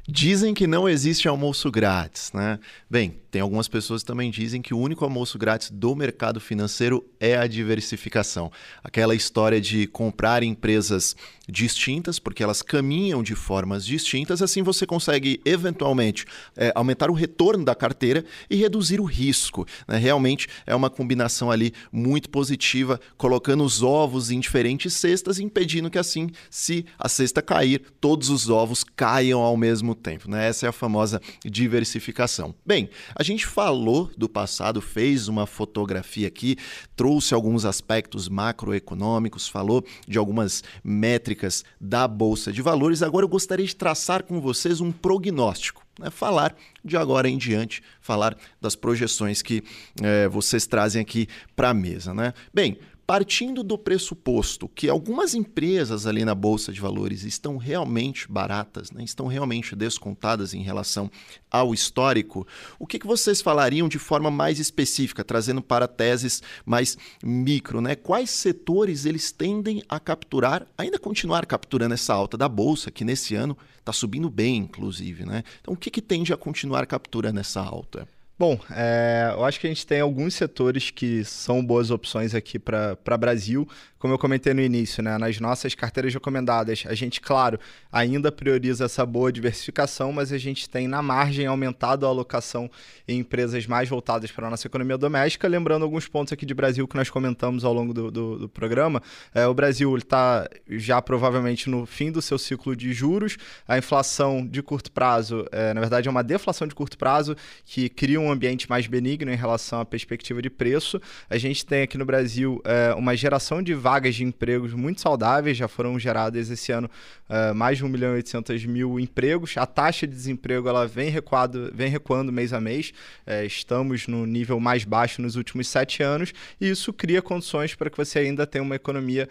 [0.08, 2.60] Dizem que não existe almoço grátis, né?
[2.90, 7.04] Bem, tem algumas pessoas que também dizem que o único almoço grátis do mercado financeiro
[7.20, 8.52] é a diversificação.
[8.84, 11.16] Aquela história de comprar empresas
[11.50, 17.66] distintas, porque elas caminham de formas distintas, assim você consegue eventualmente é, aumentar o retorno
[17.66, 19.66] da carteira e reduzir o risco.
[19.88, 19.98] Né?
[19.98, 25.98] Realmente é uma combinação ali muito positiva, colocando os ovos em diferentes cestas, impedindo que
[25.98, 30.30] assim, se a cesta cair, todos os ovos caiam ao mesmo tempo.
[30.30, 30.46] Né?
[30.50, 32.54] Essa é a famosa diversificação.
[32.66, 36.58] Bem, a gente falou do passado, fez uma fotografia aqui,
[36.98, 43.02] trouxe alguns aspectos macroeconômicos, falou de algumas métricas da Bolsa de Valores.
[43.02, 45.82] Agora eu gostaria de traçar com vocês um prognóstico.
[45.98, 46.10] Né?
[46.10, 49.64] Falar de agora em diante, falar das projeções que
[50.02, 52.14] é, vocês trazem aqui para a mesa.
[52.14, 52.34] Né?
[52.54, 58.92] Bem, partindo do pressuposto que algumas empresas ali na Bolsa de Valores estão realmente baratas,
[58.92, 61.12] né, estão realmente descontadas em relação
[61.52, 62.48] ao histórico,
[62.80, 67.82] o que, que vocês falariam de forma mais específica, trazendo para teses mais micro?
[67.82, 67.96] Né?
[67.96, 73.36] Quais setores eles tendem a capturar, ainda continuar capturando essa alta da Bolsa, que nesse
[73.36, 75.26] ano está subindo bem, inclusive?
[75.26, 75.44] Né?
[75.62, 78.08] Então, o que, que tende a continuar capturando essa alta?
[78.38, 82.58] Bom, é, eu acho que a gente tem alguns setores que são boas opções aqui
[82.58, 83.68] para Brasil
[84.04, 87.58] como eu comentei no início, né, nas nossas carteiras recomendadas, a gente, claro,
[87.90, 92.70] ainda prioriza essa boa diversificação, mas a gente tem na margem aumentado a alocação
[93.08, 95.48] em empresas mais voltadas para a nossa economia doméstica.
[95.48, 99.02] Lembrando alguns pontos aqui de Brasil que nós comentamos ao longo do, do, do programa.
[99.34, 103.38] É, o Brasil está já provavelmente no fim do seu ciclo de juros.
[103.66, 107.88] A inflação de curto prazo, é, na verdade, é uma deflação de curto prazo que
[107.88, 111.02] cria um ambiente mais benigno em relação à perspectiva de preço.
[111.30, 115.58] A gente tem aqui no Brasil é, uma geração de vagas de empregos muito saudáveis,
[115.58, 116.90] já foram geradas esse ano
[117.30, 119.58] uh, mais de 1 milhão e 800 mil empregos.
[119.58, 122.94] A taxa de desemprego ela vem, recuado, vem recuando mês a mês,
[123.28, 127.90] uh, estamos no nível mais baixo nos últimos sete anos, e isso cria condições para
[127.90, 129.28] que você ainda tenha uma economia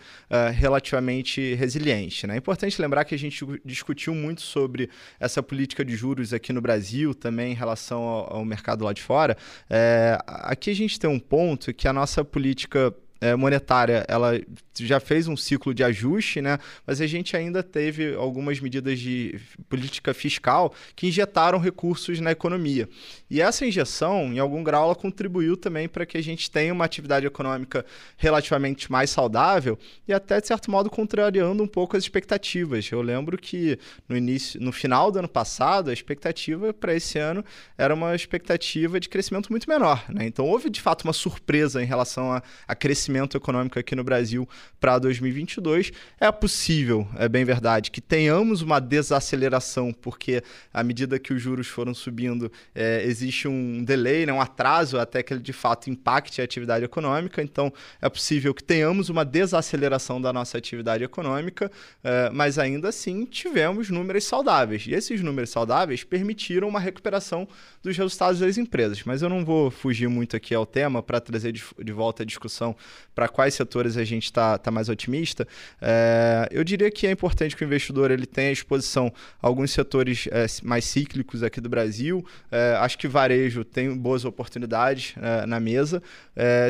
[0.55, 2.26] relativamente resiliente.
[2.26, 2.35] Né?
[2.35, 4.88] É importante lembrar que a gente discutiu muito sobre
[5.20, 9.03] essa política de juros aqui no Brasil, também em relação ao, ao mercado lá de
[9.03, 9.37] fora.
[9.68, 12.95] É, aqui a gente tem um ponto que a nossa política
[13.37, 14.40] monetária ela
[14.80, 16.58] já fez um ciclo de ajuste, né?
[16.87, 22.88] mas a gente ainda teve algumas medidas de política fiscal que injetaram recursos na economia.
[23.30, 26.85] E essa injeção, em algum grau, ela contribuiu também para que a gente tenha uma
[26.85, 27.85] atividade econômica
[28.16, 32.90] relativamente mais saudável e até, de certo modo, contrariando um pouco as expectativas.
[32.90, 37.44] Eu lembro que no início, no final do ano passado, a expectativa para esse ano
[37.76, 40.04] era uma expectativa de crescimento muito menor.
[40.08, 40.26] Né?
[40.26, 44.03] Então houve, de fato, uma surpresa em relação a, a crescimento crescimento econômico aqui no
[44.03, 44.48] Brasil
[44.81, 45.92] para 2022.
[46.18, 51.66] É possível, é bem verdade, que tenhamos uma desaceleração, porque à medida que os juros
[51.66, 56.40] foram subindo, é, existe um delay, né, um atraso até que ele de fato impacte
[56.40, 57.42] a atividade econômica.
[57.42, 61.70] Então, é possível que tenhamos uma desaceleração da nossa atividade econômica,
[62.03, 64.87] é, mas ainda assim tivemos números saudáveis.
[64.87, 67.46] E esses números saudáveis permitiram uma recuperação
[67.83, 69.03] dos resultados das empresas.
[69.05, 72.27] Mas eu não vou fugir muito aqui ao tema para trazer de, de volta a
[72.27, 72.75] discussão
[73.14, 75.46] para quais setores a gente está tá mais otimista,
[75.80, 79.12] é, eu diria que é importante que o investidor ele tenha exposição
[79.42, 82.24] a alguns setores é, mais cíclicos aqui do Brasil.
[82.50, 85.14] É, acho que varejo tem boas oportunidades
[85.46, 86.02] na mesa.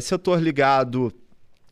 [0.00, 1.12] Setor ligado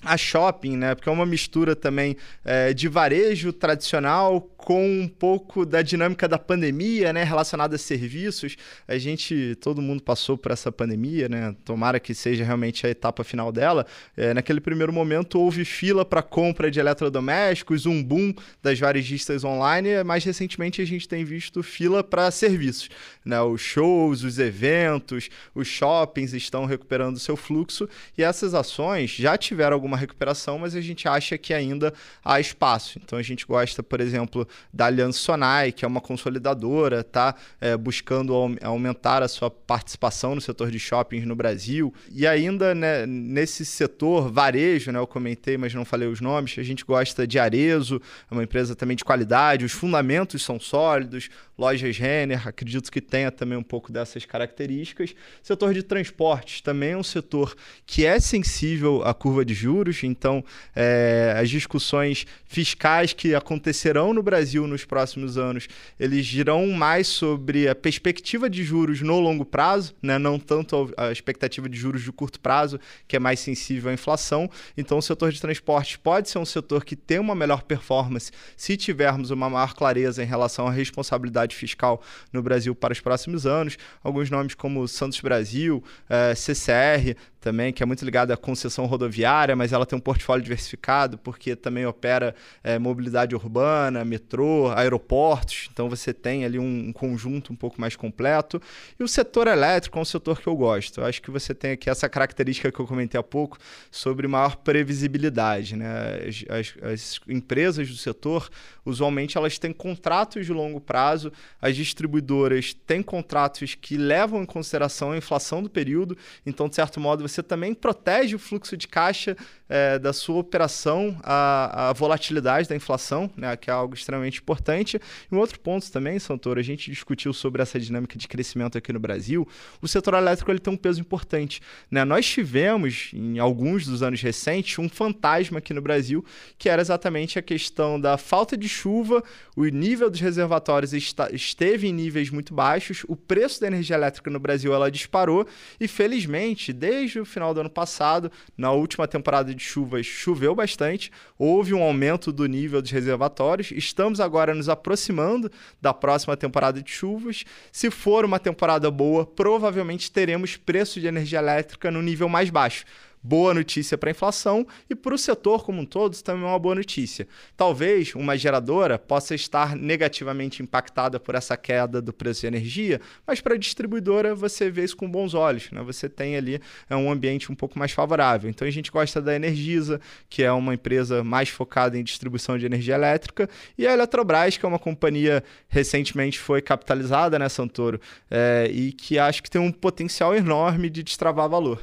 [0.03, 0.95] a shopping, né?
[0.95, 6.39] Porque é uma mistura também é, de varejo tradicional com um pouco da dinâmica da
[6.39, 7.23] pandemia, né?
[7.23, 8.57] Relacionada a serviços.
[8.89, 11.55] A gente, todo mundo passou por essa pandemia, né?
[11.65, 13.87] Tomara que seja realmente a etapa final dela.
[14.17, 20.03] É, naquele primeiro momento houve fila para compra de eletrodomésticos, um boom das varejistas online.
[20.03, 22.89] Mais recentemente a gente tem visto fila para serviços,
[23.25, 23.41] né?
[23.43, 29.75] Os shows, os eventos, os shoppings estão recuperando seu fluxo e essas ações já tiveram
[29.75, 31.93] algum alguma recuperação, mas a gente acha que ainda
[32.25, 33.01] há espaço.
[33.03, 37.77] Então a gente gosta, por exemplo, da Aliança Sonai, que é uma consolidadora, tá é,
[37.77, 41.93] buscando aumentar a sua participação no setor de shoppings no Brasil.
[42.11, 46.63] E ainda né, nesse setor varejo, né, eu comentei, mas não falei os nomes, a
[46.63, 51.29] gente gosta de Arezo, é uma empresa também de qualidade, os fundamentos são sólidos,
[51.61, 55.15] lojas Renner, acredito que tenha também um pouco dessas características.
[55.43, 57.55] Setor de transportes também é um setor
[57.85, 60.43] que é sensível à curva de juros, então
[60.75, 67.69] é, as discussões fiscais que acontecerão no Brasil nos próximos anos, eles dirão mais sobre
[67.69, 70.19] a perspectiva de juros no longo prazo, né?
[70.19, 74.49] não tanto a expectativa de juros de curto prazo, que é mais sensível à inflação.
[74.79, 78.79] Então o setor de transportes pode ser um setor que tem uma melhor performance se
[78.79, 83.77] tivermos uma maior clareza em relação à responsabilidade fiscal no Brasil para os próximos anos.
[84.03, 89.57] Alguns nomes como Santos Brasil, é, CCR, também, que é muito ligada à concessão rodoviária,
[89.57, 95.89] mas ela tem um portfólio diversificado, porque também opera é, mobilidade urbana, metrô, aeroportos, então
[95.89, 98.61] você tem ali um, um, conjunto um pouco mais completo.
[98.99, 101.01] E o setor elétrico é um setor que eu gosto.
[101.01, 103.57] Eu acho que você tem aqui essa característica que eu comentei há pouco
[103.91, 105.77] sobre maior previsibilidade.
[105.77, 105.89] Né?
[106.29, 108.51] As, as, as empresas do setor,
[108.85, 115.13] usualmente, elas têm contratos de longo prazo, as distribuidoras têm contratos que levam em consideração
[115.13, 119.37] a inflação do período, então, de certo modo, você também protege o fluxo de caixa
[119.71, 125.01] é, da sua operação, a, a, volatilidade da inflação, né, que é algo extremamente importante.
[125.31, 128.93] E um outro ponto também, Santoro, a gente discutiu sobre essa dinâmica de crescimento aqui
[128.93, 129.47] no Brasil.
[129.81, 131.63] O setor elétrico ele tem um peso importante.
[131.89, 132.05] Né?
[132.05, 136.25] Nós tivemos, em alguns dos anos recentes, um fantasma aqui no Brasil,
[136.59, 139.23] que era exatamente a questão da falta de chuva,
[139.55, 144.31] o nível dos reservatórios está, esteve em níveis muito baixos, o preço da energia elétrica
[144.31, 145.47] no Brasil ela disparou
[145.79, 151.11] e, felizmente, desde o final do ano passado, na última temporada de chuvas, choveu bastante,
[151.39, 153.71] houve um aumento do nível dos reservatórios.
[153.71, 155.51] Estamos agora nos aproximando
[155.81, 157.45] da próxima temporada de chuvas.
[157.71, 162.85] Se for uma temporada boa, provavelmente teremos preço de energia elétrica no nível mais baixo
[163.23, 166.59] boa notícia para a inflação e para o setor como um todo também é uma
[166.59, 167.27] boa notícia.
[167.57, 173.41] Talvez uma geradora possa estar negativamente impactada por essa queda do preço de energia, mas
[173.41, 175.83] para a distribuidora você vê isso com bons olhos, né?
[175.83, 178.49] Você tem ali é um ambiente um pouco mais favorável.
[178.49, 182.67] Então a gente gosta da Energisa, que é uma empresa mais focada em distribuição de
[182.67, 188.01] energia elétrica, e a Eletrobras, que é uma companhia recentemente foi capitalizada, né, Santoro,
[188.31, 191.81] é, e que acho que tem um potencial enorme de destravar valor.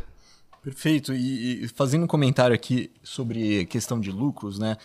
[0.67, 1.13] Perfeito.
[1.13, 4.75] E, e, fazendo um comentário aqui sobre questão de lucros, né?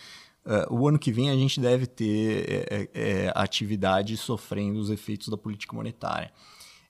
[0.45, 5.27] Uh, o ano que vem a gente deve ter é, é, atividade sofrendo os efeitos
[5.27, 6.31] da política monetária.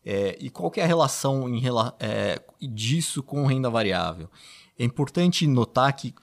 [0.06, 1.60] É, e qual é a relação em,
[2.62, 4.30] disso com renda variável?
[4.78, 6.14] É importante notar que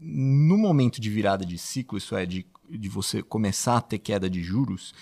[0.00, 4.30] no momento de virada de ciclo, isso é, de, de você começar a ter queda
[4.30, 4.94] de juros,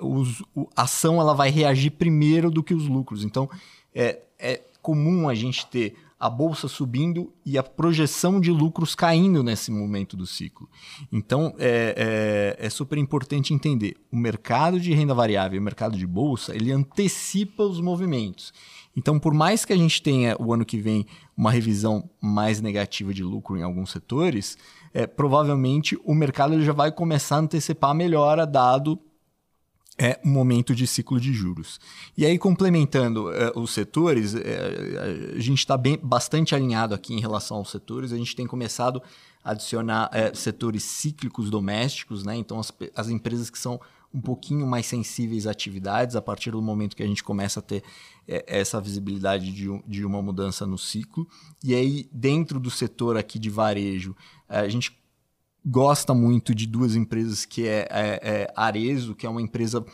[0.00, 0.40] os,
[0.76, 3.24] a ação ela vai reagir primeiro do que os lucros.
[3.24, 3.50] Então,
[3.92, 9.72] é comum a gente ter a bolsa subindo e a projeção de lucros caindo nesse
[9.72, 10.70] momento do ciclo.
[11.10, 15.98] Então, é, é, é, super importante entender: o mercado de renda variável e o mercado
[15.98, 18.54] de bolsa ele antecipa os movimentos.
[18.96, 21.06] Então, por mais que a gente tenha o ano que vem
[21.36, 24.56] uma revisão mais negativa de lucro em alguns setores,
[24.94, 28.96] é, provavelmente o mercado ele já vai começar a antecipar a melhora dado
[29.98, 31.78] é um momento de ciclo de juros.
[32.16, 34.38] E aí, complementando uh, os setores, uh,
[35.36, 38.12] a gente está bastante alinhado aqui em relação aos setores.
[38.12, 39.02] A gente tem começado
[39.44, 42.36] a adicionar uh, setores cíclicos domésticos, né?
[42.36, 43.80] então as, as, empresas que são
[44.14, 47.62] um pouquinho mais sensíveis a atividades, a partir do momento que a gente começa a
[47.62, 47.82] ter
[48.28, 51.26] essa visibilidade de, de uma mudança no ciclo.
[51.64, 54.14] E aí, dentro do setor aqui de varejo,
[54.46, 55.01] a gente
[55.64, 59.84] gosta muito de duas empresas, que é, é, é Arezo, que é uma empresa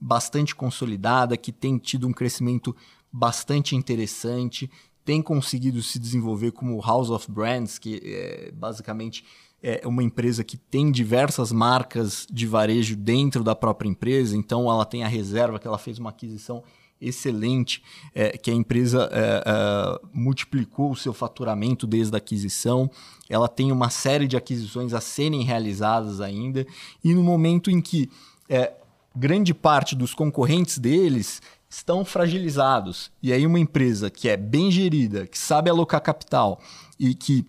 [0.00, 2.74] bastante consolidada, que tem tido um crescimento
[3.12, 4.70] bastante interessante,
[5.04, 9.24] tem conseguido se desenvolver como House of Brands, que é basicamente
[9.60, 14.84] é uma empresa que tem diversas marcas de varejo dentro da própria empresa, então ela
[14.84, 16.62] tem a reserva que ela fez uma aquisição
[17.00, 17.82] excelente,
[18.14, 22.90] é, que a empresa é, é, multiplicou o seu faturamento desde a aquisição,
[23.28, 26.66] ela tem uma série de aquisições a serem realizadas ainda,
[27.02, 28.10] e no momento em que
[28.48, 28.72] é,
[29.14, 31.40] grande parte dos concorrentes deles
[31.70, 36.60] estão fragilizados, e aí uma empresa que é bem gerida, que sabe alocar capital
[36.98, 37.46] e que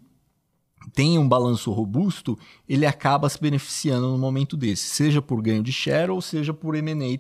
[0.93, 2.37] tem um balanço robusto,
[2.67, 6.75] ele acaba se beneficiando no momento desse, seja por ganho de share ou seja por
[6.75, 7.19] M&A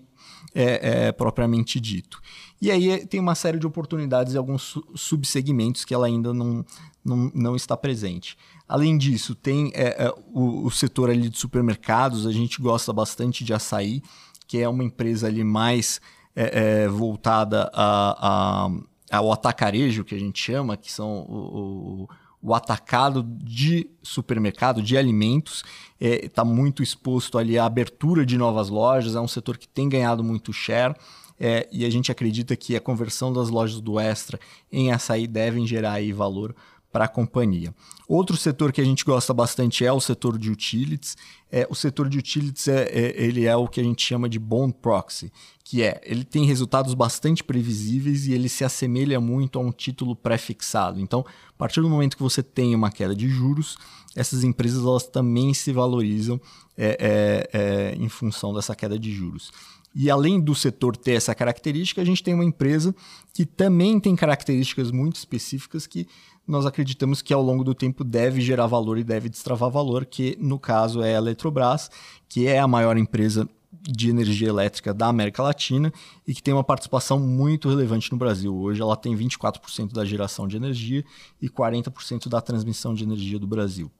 [0.53, 2.21] é, é, propriamente dito.
[2.61, 6.65] E aí tem uma série de oportunidades em alguns subsegmentos que ela ainda não,
[7.03, 8.37] não, não está presente.
[8.67, 13.43] Além disso, tem é, é, o, o, setor ali de supermercados, a gente gosta bastante
[13.43, 14.03] de açaí,
[14.47, 15.99] que é uma empresa ali mais
[16.35, 18.67] é, é, voltada a,
[19.09, 22.09] a, ao atacarejo, que a gente chama, que são o, o
[22.41, 25.63] o atacado de supermercado, de alimentos,
[25.99, 29.67] está é, tá muito exposto ali à abertura de novas lojas, é um setor que
[29.67, 30.95] tem ganhado muito share.
[31.41, 34.37] É, e a gente acredita que a conversão das lojas do Extra
[34.69, 36.53] em açaí devem gerar aí valor
[36.91, 37.73] para a companhia.
[38.07, 41.15] Outro setor que a gente gosta bastante é o setor de utilities.
[41.51, 44.39] É, o setor de utilities é, é, ele é o que a gente chama de
[44.39, 45.31] bond proxy,
[45.63, 50.15] que é ele tem resultados bastante previsíveis e ele se assemelha muito a um título
[50.15, 50.99] pré-fixado.
[50.99, 53.77] Então, a partir do momento que você tem uma queda de juros,
[54.15, 56.41] essas empresas elas também se valorizam
[56.75, 59.51] é, é, é, em função dessa queda de juros.
[59.93, 62.95] E além do setor ter essa característica, a gente tem uma empresa
[63.33, 66.07] que também tem características muito específicas que
[66.49, 70.35] nós acreditamos que ao longo do tempo deve gerar valor e deve destravar valor, que
[70.41, 71.91] no caso é a Eletrobras,
[72.27, 75.93] que é a maior empresa de energia elétrica da América Latina
[76.25, 78.55] e que tem uma participação muito relevante no Brasil.
[78.55, 81.05] Hoje ela tem 24% da geração de energia
[81.39, 83.91] e 40% da transmissão de energia do Brasil.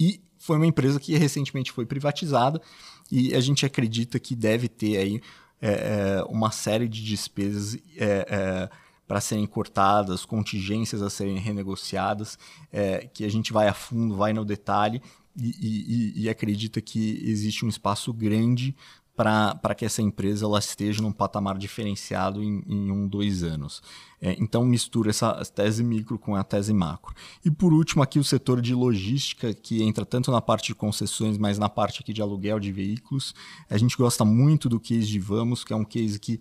[0.00, 2.58] E foi uma empresa que recentemente foi privatizada
[3.12, 5.20] e a gente acredita que deve ter aí
[5.60, 8.70] é, é uma série de despesas é, é,
[9.06, 12.38] para serem cortadas, contingências a serem renegociadas,
[12.72, 15.02] é, que a gente vai a fundo, vai no detalhe
[15.36, 18.74] e, e, e acredita que existe um espaço grande
[19.16, 23.80] para que essa empresa ela esteja num patamar diferenciado em, em um, dois anos.
[24.20, 27.14] É, então mistura essa tese micro com a tese macro.
[27.44, 31.38] E por último aqui o setor de logística, que entra tanto na parte de concessões,
[31.38, 33.34] mas na parte aqui de aluguel de veículos.
[33.70, 36.40] A gente gosta muito do case de Vamos, que é um case que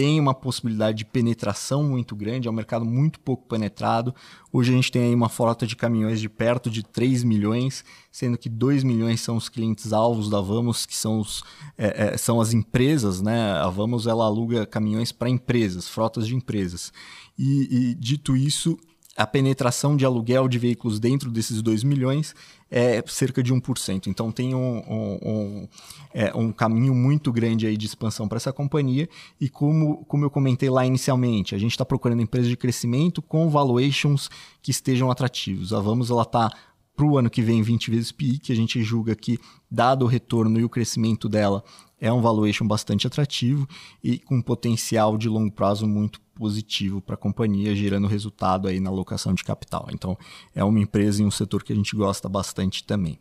[0.00, 4.14] tem uma possibilidade de penetração muito grande, é um mercado muito pouco penetrado.
[4.50, 8.38] Hoje a gente tem aí uma frota de caminhões de perto de 3 milhões, sendo
[8.38, 11.44] que 2 milhões são os clientes alvos da Vamos, que são, os,
[11.76, 13.52] é, é, são as empresas, né?
[13.52, 16.94] A Vamos ela aluga caminhões para empresas, frotas de empresas.
[17.38, 18.78] E, e dito isso,
[19.20, 22.34] a penetração de aluguel de veículos dentro desses 2 milhões
[22.70, 24.06] é cerca de 1%.
[24.06, 25.68] Então tem um, um, um,
[26.14, 29.06] é, um caminho muito grande aí de expansão para essa companhia.
[29.38, 33.50] E como, como eu comentei lá inicialmente, a gente está procurando empresas de crescimento com
[33.50, 34.30] valuations
[34.62, 35.74] que estejam atrativos.
[35.74, 36.50] A Vamos ela está
[36.96, 39.38] para o ano que vem 20 vezes PI, que a gente julga que,
[39.70, 41.62] dado o retorno e o crescimento dela,
[42.00, 43.68] é um valuation bastante atrativo
[44.02, 48.88] e com potencial de longo prazo muito positivo para a companhia, gerando resultado aí na
[48.88, 49.88] alocação de capital.
[49.92, 50.16] Então,
[50.54, 53.18] é uma empresa em um setor que a gente gosta bastante também.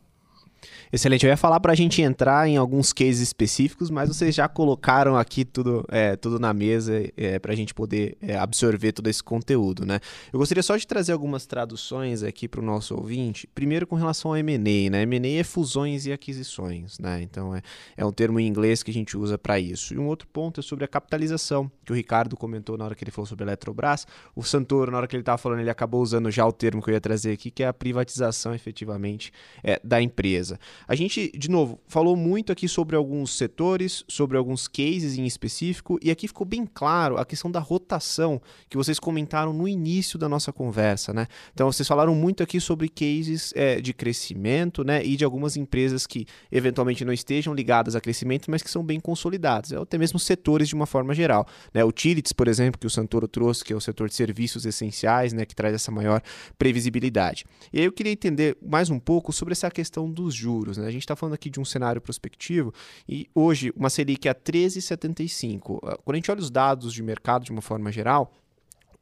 [0.92, 1.24] Excelente.
[1.24, 5.16] Eu ia falar para a gente entrar em alguns cases específicos, mas vocês já colocaram
[5.16, 9.24] aqui tudo, é, tudo na mesa é, para a gente poder é, absorver todo esse
[9.24, 10.00] conteúdo, né?
[10.34, 13.46] Eu gostaria só de trazer algumas traduções aqui para o nosso ouvinte.
[13.54, 15.04] Primeiro com relação ao M&A, né?
[15.04, 17.22] M&A é fusões e aquisições, né?
[17.22, 17.62] Então é,
[17.96, 19.94] é um termo em inglês que a gente usa para isso.
[19.94, 23.04] E um outro ponto é sobre a capitalização, que o Ricardo comentou na hora que
[23.04, 24.08] ele falou sobre a Eletrobras.
[24.36, 26.90] O Santoro, na hora que ele estava falando, ele acabou usando já o termo que
[26.90, 29.32] eu ia trazer aqui, que é a privatização efetivamente
[29.64, 30.60] é, da empresa.
[30.88, 36.00] A gente, de novo, falou muito aqui sobre alguns setores, sobre alguns cases em específico,
[36.02, 40.28] e aqui ficou bem claro a questão da rotação que vocês comentaram no início da
[40.28, 41.28] nossa conversa, né?
[41.54, 45.04] Então, vocês falaram muito aqui sobre cases é, de crescimento, né?
[45.04, 49.00] E de algumas empresas que eventualmente não estejam ligadas a crescimento, mas que são bem
[49.00, 51.46] consolidadas, ou até mesmo setores de uma forma geral.
[51.74, 51.84] Né?
[51.84, 55.46] Utilities, por exemplo, que o Santoro trouxe, que é o setor de serviços essenciais, né?
[55.46, 56.22] Que traz essa maior
[56.58, 57.46] previsibilidade.
[57.72, 60.78] E aí eu queria entender mais um pouco sobre essa questão dos juros juros.
[60.78, 60.88] Né?
[60.88, 62.74] A gente está falando aqui de um cenário prospectivo
[63.08, 65.80] e hoje uma Selic a 13,75.
[65.84, 68.32] Ah, quando a gente olha os dados de mercado de uma forma geral,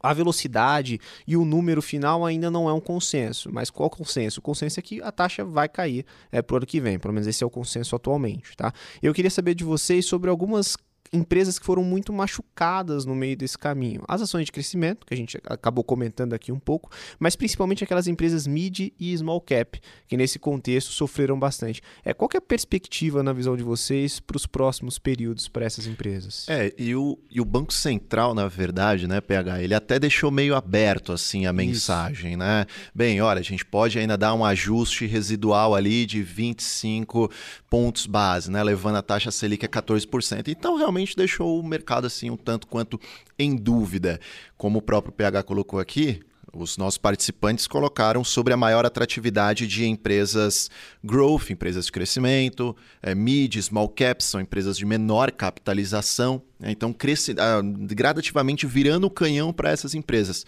[0.00, 3.50] a velocidade e o número final ainda não é um consenso.
[3.52, 4.38] Mas qual consenso?
[4.38, 6.98] O consenso é que a taxa vai cair é, para o ano que vem.
[6.98, 8.56] Pelo menos esse é o consenso atualmente.
[8.56, 8.72] Tá?
[9.02, 10.76] Eu queria saber de vocês sobre algumas
[11.12, 14.02] empresas que foram muito machucadas no meio desse caminho.
[14.06, 18.06] As ações de crescimento, que a gente acabou comentando aqui um pouco, mas principalmente aquelas
[18.06, 21.80] empresas mid e small cap, que nesse contexto sofreram bastante.
[22.04, 25.86] É, qual é a perspectiva, na visão de vocês, para os próximos períodos para essas
[25.86, 26.46] empresas?
[26.48, 30.54] É, e o, e o Banco Central, na verdade, né, PH, ele até deixou meio
[30.54, 32.38] aberto assim a mensagem, Isso.
[32.38, 32.66] né?
[32.94, 37.30] Bem, olha, a gente pode ainda dar um ajuste residual ali de 25
[37.68, 40.48] pontos base, né, levando a taxa Selic a 14%.
[40.48, 43.00] Então, realmente deixou o mercado assim um tanto quanto
[43.38, 44.20] em dúvida.
[44.56, 46.20] Como o próprio PH colocou aqui,
[46.52, 50.70] os nossos participantes colocaram sobre a maior atratividade de empresas
[51.04, 56.70] growth, empresas de crescimento, é, mid, small caps, são empresas de menor capitalização, né?
[56.70, 60.46] então cresce, ah, gradativamente virando o canhão para essas empresas.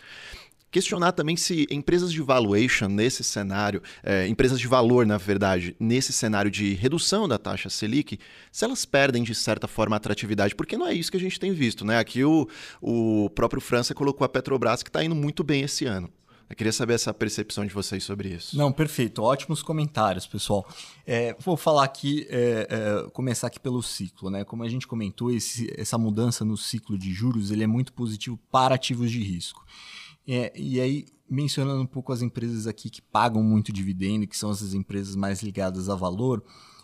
[0.70, 6.12] Questionar também se empresas de valuation nesse cenário, é, empresas de valor, na verdade, nesse
[6.12, 8.18] cenário de redução da taxa Selic,
[8.52, 11.52] se elas perdem de certa forma atratividade, porque não é isso que a gente tem
[11.52, 11.98] visto, né?
[11.98, 12.48] Aqui o,
[12.80, 16.08] o próprio França colocou a Petrobras que está indo muito bem esse ano.
[16.50, 18.58] Eu queria saber essa percepção de vocês sobre isso.
[18.58, 19.22] Não, perfeito.
[19.22, 20.68] Ótimos comentários, pessoal.
[21.06, 24.42] É, vou falar aqui, é, é, começar aqui pelo ciclo, né?
[24.42, 28.36] Como a gente comentou, esse, essa mudança no ciclo de juros ele é muito positivo
[28.50, 29.64] para ativos de risco.
[30.26, 34.50] É, e aí, mencionando um pouco as empresas aqui que pagam muito dividendo, que são
[34.50, 36.42] essas empresas mais ligadas a valor,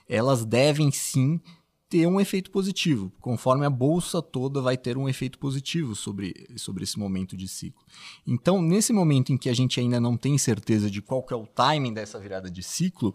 [0.08, 1.40] elas devem sim
[1.88, 6.82] ter um efeito positivo, conforme a bolsa toda vai ter um efeito positivo sobre, sobre
[6.82, 7.84] esse momento de ciclo.
[8.26, 11.46] Então, nesse momento em que a gente ainda não tem certeza de qual é o
[11.46, 13.14] timing dessa virada de ciclo,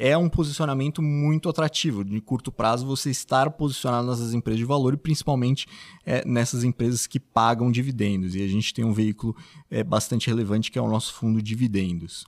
[0.00, 2.02] é um posicionamento muito atrativo.
[2.02, 5.66] De curto prazo, você estar posicionado nessas empresas de valor e principalmente
[6.06, 8.34] é, nessas empresas que pagam dividendos.
[8.34, 9.36] E a gente tem um veículo
[9.70, 12.24] é, bastante relevante que é o nosso fundo dividendos.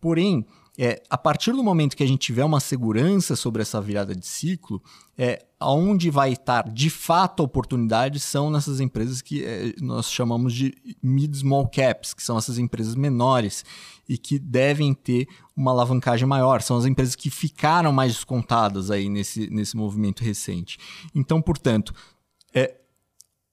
[0.00, 0.46] Porém,
[0.82, 4.26] é, a partir do momento que a gente tiver uma segurança sobre essa virada de
[4.26, 4.82] ciclo,
[5.18, 10.54] é, onde vai estar de fato a oportunidade são nessas empresas que é, nós chamamos
[10.54, 13.62] de mid-small caps, que são essas empresas menores
[14.08, 16.62] e que devem ter uma alavancagem maior.
[16.62, 20.78] São as empresas que ficaram mais descontadas aí nesse, nesse movimento recente.
[21.14, 21.92] Então, portanto,
[22.54, 22.74] é,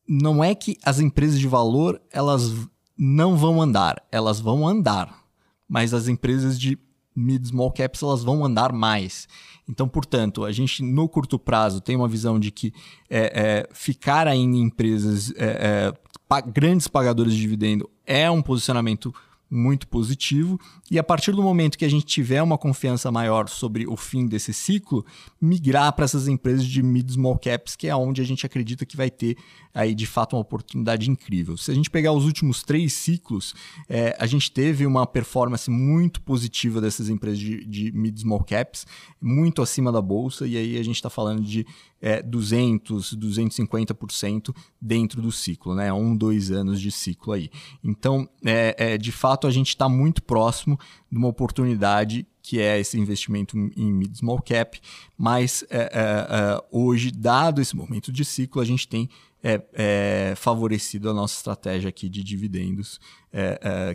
[0.08, 2.54] não é que as empresas de valor elas
[2.98, 5.26] não vão andar, elas vão andar,
[5.68, 6.87] mas as empresas de
[7.18, 9.28] mid small caps elas vão andar mais.
[9.68, 12.74] Então, portanto, a gente no curto prazo tem uma visão de que
[13.10, 15.94] é, é, ficar ainda em empresas é, é
[16.28, 19.14] pa grandes pagadores de dividendo é um posicionamento
[19.50, 20.60] muito positivo.
[20.90, 24.26] E a partir do momento que a gente tiver uma confiança maior sobre o fim
[24.26, 25.06] desse ciclo,
[25.42, 28.98] migrar para essas empresas de mid small caps, que é onde a gente acredita que
[28.98, 29.38] vai ter
[29.78, 31.56] aí de fato uma oportunidade incrível.
[31.56, 33.54] Se a gente pegar os últimos três ciclos,
[33.88, 38.88] é, a gente teve uma performance muito positiva dessas empresas de, de mid small caps,
[39.22, 41.64] muito acima da bolsa, e aí a gente está falando de
[42.02, 45.94] é, 200, 250% dentro do ciclo, né?
[45.94, 47.50] Um, dois anos de ciclo aí.
[47.84, 50.80] Então, é, é de fato, a gente está muito próximo
[51.12, 54.80] de uma oportunidade que é esse investimento em mid small cap,
[55.18, 59.10] mas é, é, é, hoje, dado esse momento de ciclo, a gente tem
[59.44, 63.02] é, é, favorecido a nossa estratégia aqui de dividendos,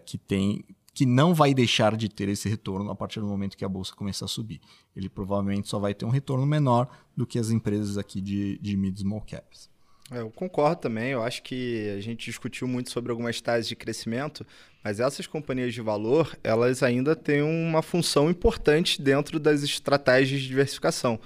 [0.05, 0.63] que tem
[0.95, 3.95] que não vai deixar de ter esse retorno a partir do momento que a bolsa
[3.95, 4.61] começar a subir.
[4.95, 6.87] Ele provavelmente só vai ter um retorno menor
[7.17, 9.72] do que as empresas aqui de, de mid small caps.
[10.11, 11.11] É, eu concordo também.
[11.11, 14.47] Eu acho que a gente discutiu muito sobre algumas taxas de crescimento,
[14.83, 20.49] mas essas companhias de valor, elas ainda têm uma função importante dentro das estratégias de
[20.49, 21.21] diversificação.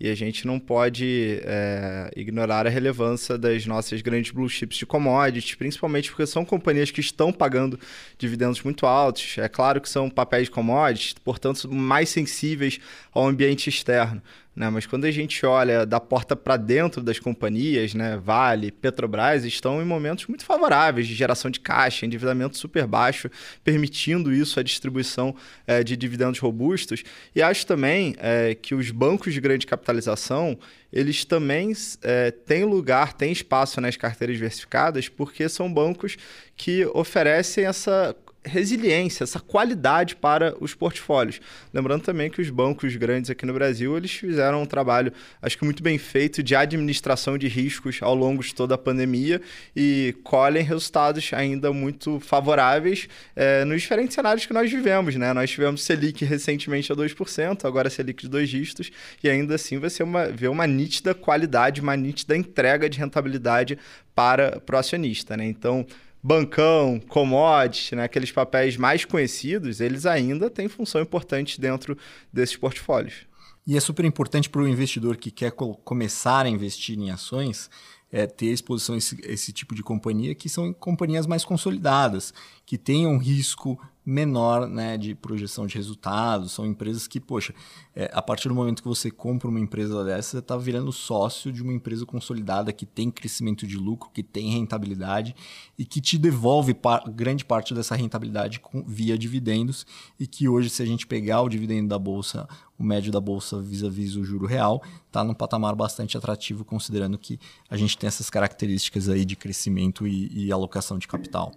[0.00, 4.86] E a gente não pode é, ignorar a relevância das nossas grandes blue chips de
[4.86, 7.78] commodities, principalmente porque são companhias que estão pagando
[8.16, 9.36] dividendos muito altos.
[9.36, 12.80] É claro que são papéis de commodities, portanto, mais sensíveis
[13.12, 14.22] ao ambiente externo.
[14.54, 14.68] Né?
[14.68, 18.16] Mas quando a gente olha da porta para dentro das companhias, né?
[18.16, 23.30] Vale, Petrobras, estão em momentos muito favoráveis de geração de caixa, endividamento super baixo,
[23.62, 25.34] permitindo isso a distribuição
[25.66, 27.04] é, de dividendos robustos.
[27.34, 30.58] E acho também é, que os bancos de grande capitalização
[30.92, 31.72] eles também
[32.02, 36.16] é, têm lugar, têm espaço nas carteiras diversificadas, porque são bancos
[36.56, 41.40] que oferecem essa resiliência, essa qualidade para os portfólios.
[41.72, 45.12] Lembrando também que os bancos grandes aqui no Brasil, eles fizeram um trabalho,
[45.42, 49.40] acho que muito bem feito, de administração de riscos ao longo de toda a pandemia
[49.76, 55.14] e colhem resultados ainda muito favoráveis é, nos diferentes cenários que nós vivemos.
[55.16, 55.32] Né?
[55.32, 58.90] Nós tivemos Selic recentemente a 2%, agora Selic de dois dígitos,
[59.22, 63.78] e ainda assim ser uma, ver uma nítida qualidade, uma nítida entrega de rentabilidade
[64.14, 65.36] para o acionista.
[65.36, 65.46] Né?
[65.46, 65.86] Então,
[66.22, 71.96] bancão, commodity, né, aqueles papéis mais conhecidos, eles ainda têm função importante dentro
[72.32, 73.26] desses portfólios.
[73.66, 77.70] E é super importante para o investidor que quer começar a investir em ações
[78.12, 82.34] é, ter exposição a esse, esse tipo de companhia, que são companhias mais consolidadas,
[82.66, 83.80] que tenham risco
[84.10, 86.50] menor né, de projeção de resultados.
[86.50, 87.54] São empresas que, poxa,
[87.94, 91.52] é, a partir do momento que você compra uma empresa dessa, você está virando sócio
[91.52, 95.34] de uma empresa consolidada que tem crescimento de lucro, que tem rentabilidade
[95.78, 99.86] e que te devolve par grande parte dessa rentabilidade com, via dividendos.
[100.18, 103.60] E que hoje, se a gente pegar o dividendo da bolsa, o médio da bolsa
[103.60, 107.38] vis-à-vis -vis o juro real, está num patamar bastante atrativo, considerando que
[107.68, 111.52] a gente tem essas características aí de crescimento e, e alocação de capital.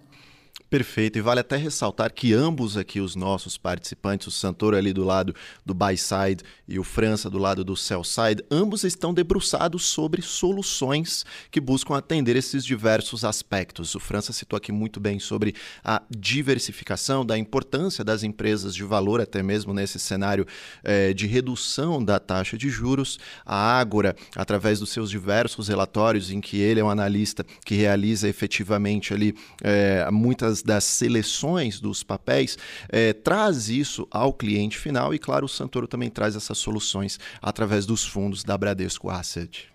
[0.74, 5.04] Perfeito, e vale até ressaltar que ambos aqui, os nossos participantes, o Santoro ali do
[5.04, 5.32] lado
[5.64, 10.20] do buy side e o França do lado do sell side, ambos estão debruçados sobre
[10.20, 13.94] soluções que buscam atender esses diversos aspectos.
[13.94, 19.20] O França citou aqui muito bem sobre a diversificação, da importância das empresas de valor,
[19.20, 20.44] até mesmo nesse cenário
[20.82, 23.20] eh, de redução da taxa de juros.
[23.46, 28.28] A Ágora, através dos seus diversos relatórios, em que ele é um analista que realiza
[28.28, 32.56] efetivamente ali eh, muitas das seleções dos papéis,
[32.88, 37.86] é, traz isso ao cliente final e, claro, o Santoro também traz essas soluções através
[37.86, 39.73] dos fundos da Bradesco Asset.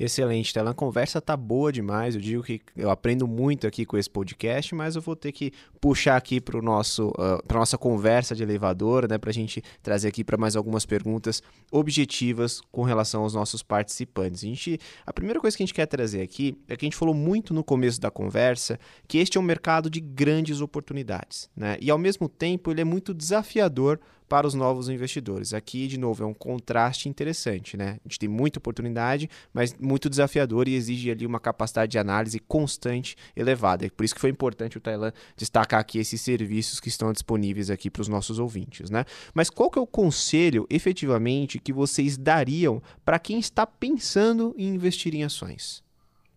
[0.00, 0.70] Excelente, Telan.
[0.70, 2.14] A conversa tá boa demais.
[2.14, 5.52] Eu digo que eu aprendo muito aqui com esse podcast, mas eu vou ter que
[5.78, 10.08] puxar aqui para nosso uh, para nossa conversa de elevador, né, para a gente trazer
[10.08, 14.42] aqui para mais algumas perguntas objetivas com relação aos nossos participantes.
[14.42, 16.96] A gente, a primeira coisa que a gente quer trazer aqui é que a gente
[16.96, 21.76] falou muito no começo da conversa que este é um mercado de grandes oportunidades, né?
[21.78, 25.52] E ao mesmo tempo ele é muito desafiador para os novos investidores.
[25.52, 27.98] Aqui, de novo, é um contraste interessante, né?
[28.04, 32.38] A gente tem muita oportunidade, mas muito desafiador e exige ali uma capacidade de análise
[32.38, 33.84] constante elevada.
[33.84, 37.70] É por isso que foi importante o Thailand destacar aqui esses serviços que estão disponíveis
[37.70, 39.04] aqui para os nossos ouvintes, né?
[39.34, 44.68] Mas qual que é o conselho, efetivamente, que vocês dariam para quem está pensando em
[44.68, 45.82] investir em ações?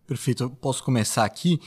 [0.04, 1.60] Perfeito, eu posso começar aqui.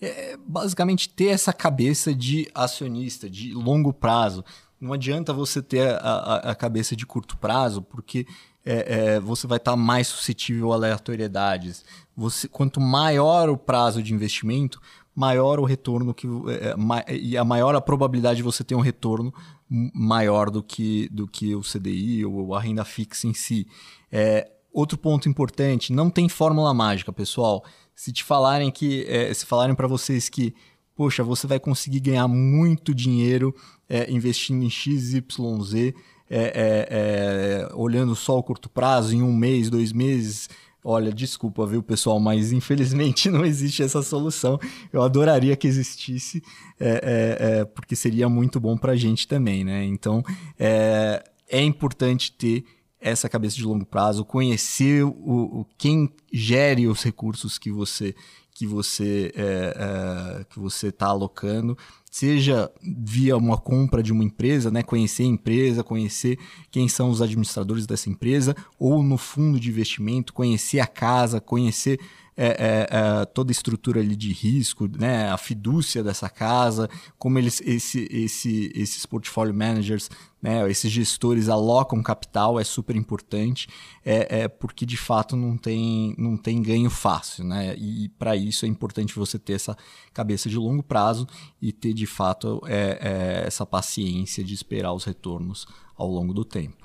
[0.00, 4.44] É basicamente ter essa cabeça de acionista, de longo prazo.
[4.84, 8.26] Não adianta você ter a, a, a cabeça de curto prazo, porque
[8.62, 11.82] é, é, você vai estar mais suscetível a aleatoriedades.
[12.14, 14.78] Você, quanto maior o prazo de investimento,
[15.16, 18.74] maior o retorno que é, é ma, e a maior a probabilidade de você ter
[18.74, 19.32] um retorno
[19.70, 23.66] maior do que, do que o CDI ou a renda fixa em si.
[24.12, 27.64] É, outro ponto importante, não tem fórmula mágica, pessoal.
[27.94, 30.54] Se te falarem que, é, se falarem para vocês que
[30.94, 33.54] poxa, você vai conseguir ganhar muito dinheiro
[33.88, 35.22] é, investindo em XYZ,
[36.30, 40.48] é, é, é, olhando só o curto prazo, em um mês, dois meses.
[40.82, 44.58] Olha, desculpa, viu, pessoal, mas infelizmente não existe essa solução.
[44.92, 46.42] Eu adoraria que existisse,
[46.78, 49.84] é, é, porque seria muito bom para a gente também, né?
[49.84, 50.22] Então,
[50.58, 51.22] é,
[51.62, 52.64] importante ter
[53.00, 58.14] essa cabeça de longo prazo, conhecer o, o, quem gere os recursos que você
[58.54, 61.76] que você é, é, que você está alocando,
[62.08, 66.38] seja via uma compra de uma empresa, né, conhecer a empresa, conhecer
[66.70, 71.98] quem são os administradores dessa empresa, ou no fundo de investimento, conhecer a casa, conhecer
[72.36, 77.38] é, é, é, toda a estrutura ali de risco, né, a fidúcia dessa casa, como
[77.38, 80.10] eles, esse, esse, esses portfólio managers,
[80.42, 83.68] né, esses gestores alocam capital, é super importante,
[84.04, 87.44] é, é porque de fato não tem, não tem ganho fácil.
[87.44, 89.76] Né, e para isso é importante você ter essa
[90.12, 91.26] cabeça de longo prazo
[91.62, 95.66] e ter de fato é, é essa paciência de esperar os retornos
[95.96, 96.83] ao longo do tempo.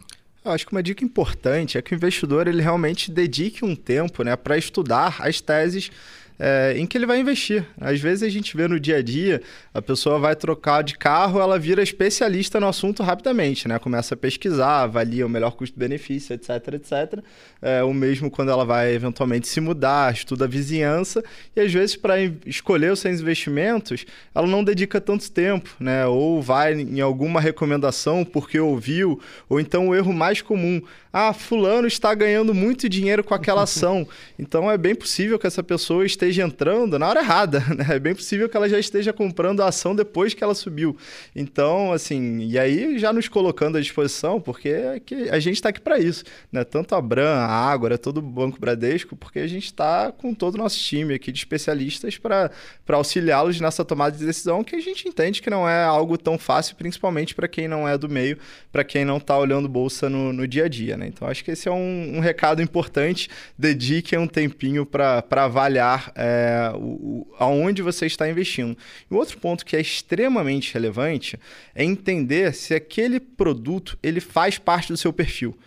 [0.49, 4.23] Eu acho que uma dica importante é que o investidor ele realmente dedique um tempo
[4.23, 5.91] né, para estudar as teses
[6.39, 7.65] é, em que ele vai investir.
[7.79, 9.41] Às vezes a gente vê no dia a dia,
[9.73, 13.77] a pessoa vai trocar de carro, ela vira especialista no assunto rapidamente, né?
[13.77, 17.23] Começa a pesquisar, avalia o melhor custo-benefício, etc, etc.
[17.61, 21.21] É, o mesmo quando ela vai eventualmente se mudar, estuda a vizinhança,
[21.55, 22.15] e às vezes para
[22.45, 26.05] escolher os seus investimentos, ela não dedica tanto tempo, né?
[26.07, 29.19] Ou vai em alguma recomendação porque ouviu,
[29.49, 30.81] ou então o erro mais comum,
[31.11, 34.07] ah, fulano está ganhando muito dinheiro com aquela ação.
[34.37, 37.85] Então é bem possível que essa pessoa esteja entrando na hora errada, né?
[37.89, 40.95] É bem possível que ela já esteja comprando a ação depois que ela subiu.
[41.35, 45.01] Então, assim, e aí já nos colocando à disposição, porque é
[45.31, 46.63] a gente está aqui para isso, né?
[46.63, 50.55] Tanto a Bran, a Ágora, todo o Banco Bradesco, porque a gente está com todo
[50.55, 52.51] o nosso time aqui de especialistas para
[52.87, 56.75] auxiliá-los nessa tomada de decisão que a gente entende que não é algo tão fácil,
[56.75, 58.37] principalmente para quem não é do meio,
[58.71, 60.98] para quem não está olhando bolsa no, no dia a dia.
[60.99, 61.07] Né?
[61.07, 63.29] Então, acho que esse é um, um recado importante.
[63.57, 68.77] Dediquem um tempinho para avaliar é, o, o, aonde você está investindo.
[69.09, 71.39] E outro ponto que é extremamente relevante
[71.73, 75.57] é entender se aquele produto ele faz parte do seu perfil.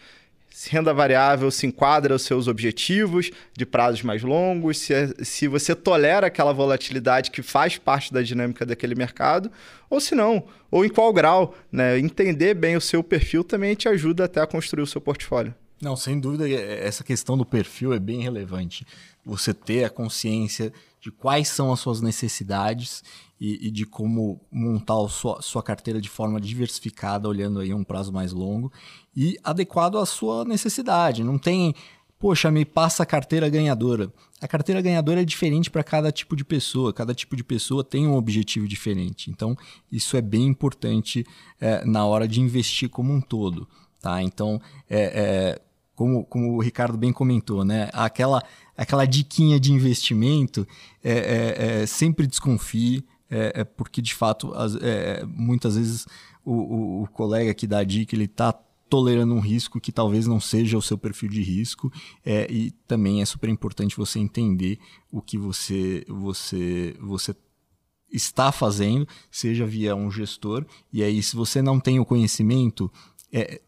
[0.69, 5.75] Renda variável se enquadra aos seus objetivos de prazos mais longos, se, é, se você
[5.75, 9.51] tolera aquela volatilidade que faz parte da dinâmica daquele mercado,
[9.91, 11.55] ou se não, ou em qual grau.
[11.71, 11.99] Né?
[11.99, 15.55] Entender bem o seu perfil também te ajuda até a construir o seu portfólio.
[15.81, 18.87] Não, sem dúvida, essa questão do perfil é bem relevante.
[19.25, 23.03] Você ter a consciência de quais são as suas necessidades
[23.43, 28.13] e, e de como montar sua, sua carteira de forma diversificada, olhando aí um prazo
[28.13, 28.73] mais longo
[29.17, 31.25] e adequado à sua necessidade.
[31.25, 31.75] Não tem,
[32.21, 34.13] poxa, me passa a carteira ganhadora.
[34.41, 38.07] A carteira ganhadora é diferente para cada tipo de pessoa, cada tipo de pessoa tem
[38.07, 39.29] um objetivo diferente.
[39.29, 39.57] Então,
[39.91, 41.27] isso é bem importante
[41.61, 43.67] é, na hora de investir como um todo.
[44.01, 44.23] Tá?
[44.23, 45.63] Então, é, é
[45.97, 47.91] como, como o Ricardo bem comentou, né?
[47.93, 48.41] Aquela,
[48.77, 50.67] aquela diquinha de investimento,
[51.03, 56.07] é, é, é sempre desconfie, é, é, porque de fato, as, é, muitas vezes
[56.45, 60.27] o, o, o, colega que dá a dica, ele está tolerando um risco que talvez
[60.27, 61.91] não seja o seu perfil de risco.
[62.27, 64.79] E também é super importante você entender
[65.11, 67.35] o que você, você, você
[68.13, 72.93] está fazendo, seja via um gestor, e aí se você não tem o conhecimento,
[73.33, 73.63] é,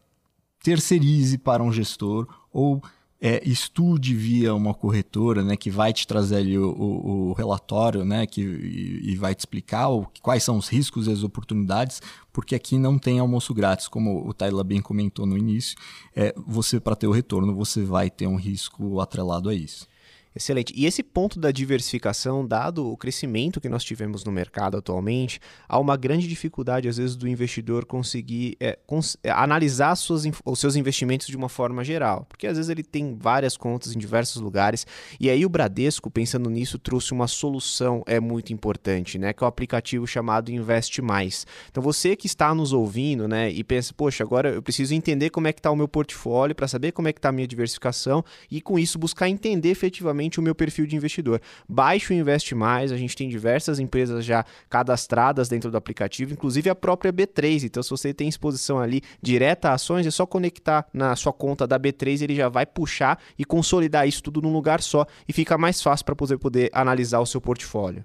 [0.61, 2.83] terceirize para um gestor ou
[3.21, 8.03] é, estude via uma corretora, né, que vai te trazer ali o, o, o relatório,
[8.03, 12.01] né, que, e, e, vai te explicar o, quais são os riscos e as oportunidades,
[12.31, 15.77] porque aqui não tem almoço grátis, como o Taylor bem comentou no início.
[16.15, 19.87] É, você, para ter o retorno, você vai ter um risco atrelado a isso.
[20.35, 20.73] Excelente.
[20.75, 25.79] E esse ponto da diversificação, dado o crescimento que nós tivemos no mercado atualmente, há
[25.79, 30.75] uma grande dificuldade, às vezes, do investidor conseguir é, cons é, analisar suas, os seus
[30.75, 32.25] investimentos de uma forma geral.
[32.27, 34.85] Porque às vezes ele tem várias contas em diversos lugares.
[35.21, 39.31] E aí o Bradesco, pensando nisso, trouxe uma solução é muito importante, né?
[39.31, 41.47] Que é o aplicativo chamado Investe Mais.
[41.71, 45.47] Então você que está nos ouvindo, né, e pensa, poxa, agora eu preciso entender como
[45.47, 48.23] é que está o meu portfólio para saber como é que está a minha diversificação
[48.51, 51.41] e com isso buscar entender efetivamente o meu perfil de investidor.
[51.67, 56.69] Baixe o Investe Mais, a gente tem diversas empresas já cadastradas dentro do aplicativo, inclusive
[56.69, 57.63] a própria B3.
[57.63, 61.67] Então, se você tem exposição ali direta a ações, é só conectar na sua conta
[61.67, 65.57] da B3, ele já vai puxar e consolidar isso tudo num lugar só e fica
[65.57, 68.03] mais fácil para poder, poder analisar o seu portfólio.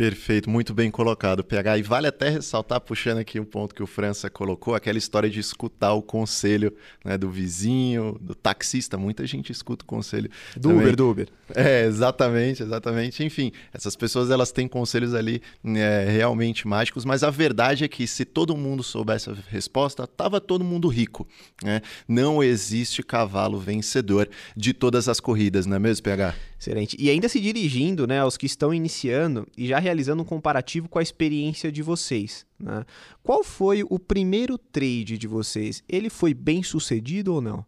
[0.00, 1.76] Perfeito, muito bem colocado, PH.
[1.76, 5.38] E vale até ressaltar, puxando aqui um ponto que o França colocou, aquela história de
[5.38, 6.74] escutar o conselho
[7.04, 8.96] né, do vizinho, do taxista.
[8.96, 10.30] Muita gente escuta o conselho.
[10.56, 10.78] Do também.
[10.78, 11.28] Uber, do Uber.
[11.54, 13.22] É, exatamente, exatamente.
[13.22, 18.06] Enfim, essas pessoas elas têm conselhos ali é, realmente mágicos, mas a verdade é que
[18.06, 21.28] se todo mundo soubesse a resposta, tava todo mundo rico.
[21.62, 21.82] Né?
[22.08, 26.34] Não existe cavalo vencedor de todas as corridas, não é mesmo, PH?
[26.58, 26.96] Excelente.
[26.98, 30.98] E ainda se dirigindo né, aos que estão iniciando e já realizando um comparativo com
[30.98, 32.46] a experiência de vocês.
[32.58, 32.84] Né?
[33.22, 35.82] Qual foi o primeiro trade de vocês?
[35.88, 37.64] Ele foi bem sucedido ou não?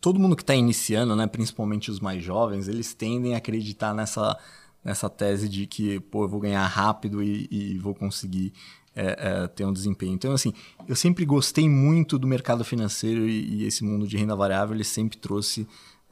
[0.00, 4.38] Todo mundo que está iniciando, né, principalmente os mais jovens, eles tendem a acreditar nessa,
[4.84, 8.52] nessa tese de que pô, eu vou ganhar rápido e, e vou conseguir
[8.94, 10.12] é, é, ter um desempenho.
[10.12, 10.52] Então, assim,
[10.86, 14.84] eu sempre gostei muito do mercado financeiro e, e esse mundo de renda variável, ele
[14.84, 15.66] sempre trouxe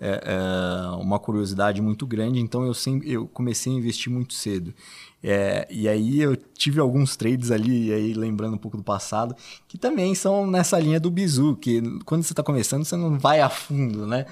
[0.05, 4.74] é, é, uma curiosidade muito grande, então eu, sempre, eu comecei a investir muito cedo.
[5.22, 9.36] É, e aí eu tive alguns trades ali, aí lembrando um pouco do passado,
[9.68, 13.40] que também são nessa linha do bizu, que quando você está começando você não vai
[13.40, 14.26] a fundo, né?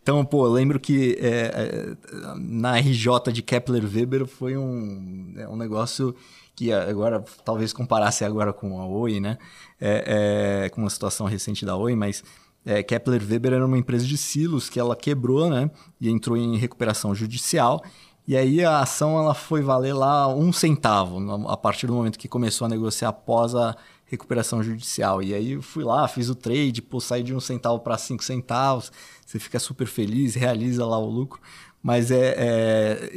[0.00, 5.56] Então, pô, lembro que é, é na RJ de Kepler Weber foi um, é um
[5.56, 6.14] negócio
[6.54, 9.36] que agora talvez comparasse agora com a Oi, né?
[9.80, 12.22] É, é, com uma situação recente da Oi, mas
[12.66, 15.70] é, Kepler Weber era uma empresa de silos que ela quebrou, né?
[16.00, 17.80] E entrou em recuperação judicial.
[18.26, 22.26] E aí a ação ela foi valer lá um centavo a partir do momento que
[22.26, 25.22] começou a negociar após a recuperação judicial.
[25.22, 28.24] E aí eu fui lá, fiz o trade, pô, saí de um centavo para cinco
[28.24, 28.90] centavos.
[29.24, 31.40] Você fica super feliz, realiza lá o lucro.
[31.86, 33.10] Mas é, é,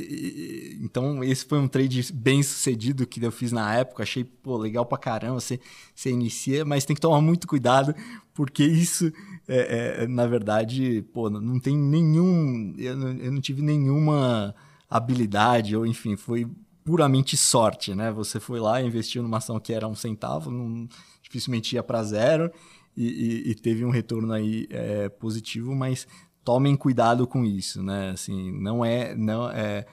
[0.80, 4.04] Então, esse foi um trade bem sucedido que eu fiz na época.
[4.04, 5.40] Achei pô, legal pra caramba.
[5.40, 5.60] Você,
[5.96, 7.96] você inicia, mas tem que tomar muito cuidado,
[8.32, 9.12] porque isso,
[9.48, 12.76] é, é, na verdade, pô, não tem nenhum.
[12.78, 14.54] Eu não, eu não tive nenhuma
[14.88, 16.48] habilidade, ou enfim, foi
[16.84, 18.12] puramente sorte, né?
[18.12, 20.88] Você foi lá, investiu numa ação que era um centavo, não,
[21.24, 22.52] dificilmente ia para zero.
[22.96, 23.06] E,
[23.48, 26.06] e, e, teve um retorno aí é, positivo, mas
[26.50, 28.10] tomem cuidado com isso, né?
[28.10, 29.86] Assim, não é, não é,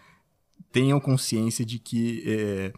[0.73, 2.73] tenham consciência de que é,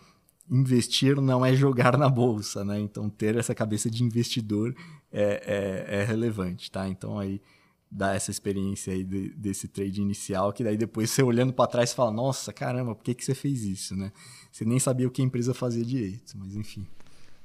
[0.51, 2.81] investir não é jogar na bolsa, né?
[2.81, 4.74] Então ter essa cabeça de investidor
[5.12, 6.89] é, é, é relevante, tá?
[6.89, 7.41] Então aí
[7.89, 11.93] dá essa experiência aí de, desse trade inicial, que daí depois você olhando para trás
[11.93, 14.11] fala, nossa, caramba, por que, que você fez isso, né?
[14.51, 16.85] Você nem sabia o que a empresa fazia direito, mas enfim.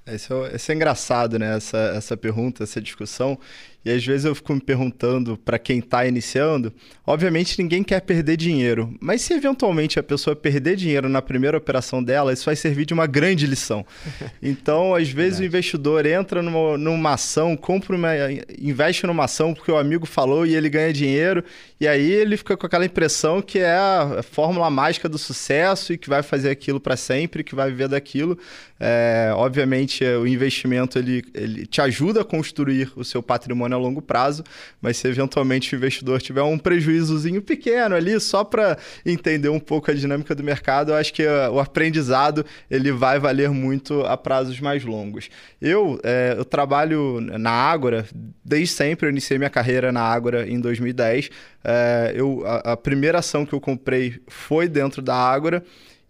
[0.05, 1.55] Esse é, esse é engraçado, né?
[1.55, 3.39] Essa, essa pergunta, essa discussão.
[3.85, 6.73] E às vezes eu fico me perguntando para quem está iniciando,
[7.05, 12.01] obviamente ninguém quer perder dinheiro, mas se eventualmente a pessoa perder dinheiro na primeira operação
[12.01, 13.85] dela, isso vai servir de uma grande lição.
[14.41, 18.11] Então, às vezes o investidor entra numa, numa ação, compra uma,
[18.59, 21.43] investe numa ação porque o amigo falou e ele ganha dinheiro,
[21.79, 25.97] e aí ele fica com aquela impressão que é a fórmula mágica do sucesso e
[25.97, 28.37] que vai fazer aquilo para sempre, que vai viver daquilo.
[28.79, 34.01] É, obviamente, o investimento ele, ele te ajuda a construir o seu patrimônio a longo
[34.01, 34.43] prazo,
[34.81, 39.91] mas se eventualmente o investidor tiver um prejuízozinho pequeno ali, só para entender um pouco
[39.91, 44.17] a dinâmica do mercado, eu acho que uh, o aprendizado ele vai valer muito a
[44.17, 45.29] prazos mais longos.
[45.61, 48.05] Eu, é, eu trabalho na Ágora
[48.43, 51.29] desde sempre, eu iniciei minha carreira na Ágora em 2010.
[51.63, 55.63] É, eu, a, a primeira ação que eu comprei foi dentro da Ágora.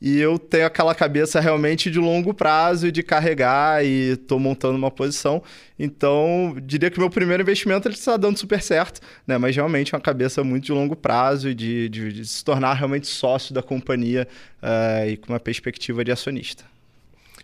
[0.06, 4.78] E eu tenho aquela cabeça realmente de longo prazo e de carregar e estou montando
[4.78, 5.41] uma posição.
[5.80, 9.38] Então, diria que meu primeiro investimento ele está dando super certo, né?
[9.38, 12.74] Mas realmente é uma cabeça muito de longo prazo e de, de, de se tornar
[12.74, 14.28] realmente sócio da companhia
[14.62, 16.72] uh, e com uma perspectiva de acionista.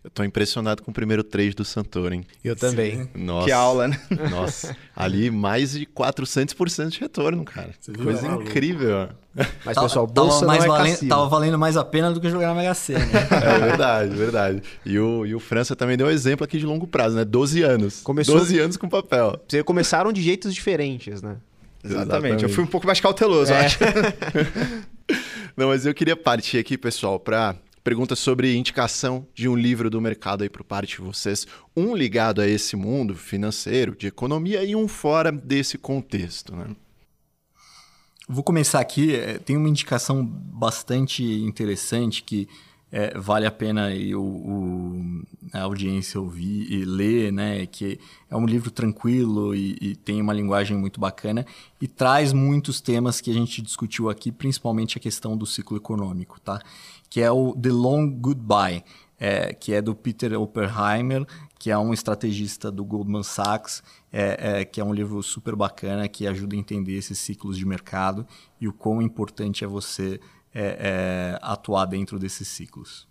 [0.02, 2.26] Eu tô impressionado com o primeiro trade do Santoro, hein?
[2.42, 3.10] Eu também.
[3.14, 3.46] Nossa.
[3.46, 4.00] Que aula, né?
[4.32, 4.76] Nossa.
[4.96, 7.70] Ali mais de 400% de retorno, cara.
[8.02, 9.10] Coisa é incrível.
[9.66, 12.48] Mas, pessoal, bolsa tava, não é valendo, tava valendo mais a pena do que jogar
[12.48, 13.06] na Mega Sena.
[13.06, 14.64] é verdade, verdade.
[14.86, 17.26] E o, e o França também deu um exemplo aqui de longo prazo, né?
[17.26, 18.02] 12 anos.
[18.02, 18.38] Começou...
[18.38, 19.40] 12 anos com papel.
[19.48, 21.38] Vocês começaram de jeitos diferentes, né?
[21.84, 22.08] Exatamente.
[22.08, 22.44] Exatamente.
[22.44, 23.66] Eu fui um pouco mais cauteloso, é.
[23.66, 23.80] acho.
[25.56, 27.56] não, mas eu queria partir aqui, pessoal, para
[27.90, 31.48] Pergunta sobre indicação de um livro do mercado aí por parte de vocês.
[31.76, 36.56] Um ligado a esse mundo financeiro, de economia, e um fora desse contexto.
[36.56, 36.68] Né?
[38.28, 39.16] Vou começar aqui.
[39.16, 42.48] É, tem uma indicação bastante interessante que
[42.92, 45.24] é, vale a pena o, o,
[45.54, 47.66] a audiência ouvir e ler, né?
[47.66, 51.46] Que é um livro tranquilo e, e, tem uma linguagem muito bacana
[51.80, 56.40] e traz muitos temas que a gente discutiu aqui, principalmente a questão do ciclo econômico,
[56.40, 56.62] tá?
[57.10, 58.84] Que é o The Long Goodbye,
[59.20, 61.26] é, que é do Peter Oppenheimer,
[61.58, 66.08] que é um estrategista do Goldman Sachs, é, é, que é um livro super bacana
[66.08, 68.26] que ajuda a entender esses ciclos de mercado
[68.62, 70.20] e o quão importante é você
[70.54, 73.10] é, é, atuar dentro desses ciclos.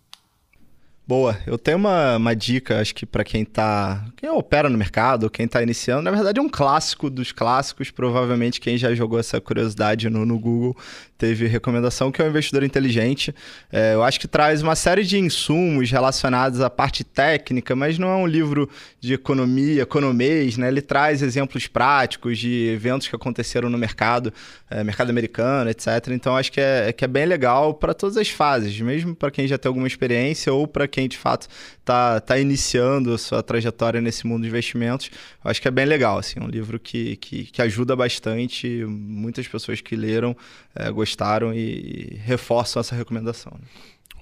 [1.09, 4.05] Boa, eu tenho uma, uma dica, acho que para quem tá.
[4.15, 7.89] quem opera no mercado, quem está iniciando, na verdade é um clássico dos clássicos.
[7.89, 10.77] Provavelmente quem já jogou essa curiosidade no, no Google
[11.19, 13.35] teve recomendação, que é o investidor inteligente.
[13.69, 18.07] É, eu acho que traz uma série de insumos relacionados à parte técnica, mas não
[18.07, 18.69] é um livro
[19.01, 20.69] de economia, economês, né?
[20.69, 24.33] Ele traz exemplos práticos de eventos que aconteceram no mercado,
[24.69, 25.87] é, mercado americano, etc.
[26.11, 29.45] Então acho que é, que é bem legal para todas as fases, mesmo para quem
[29.45, 31.49] já tem alguma experiência ou para quem de fato
[31.89, 35.09] está tá iniciando a sua trajetória nesse mundo de investimentos.
[35.43, 38.85] Eu acho que é bem legal, assim, um livro que, que, que ajuda bastante.
[38.85, 40.37] Muitas pessoas que leram
[40.75, 43.51] é, gostaram e reforçam essa recomendação.
[43.53, 43.67] Né?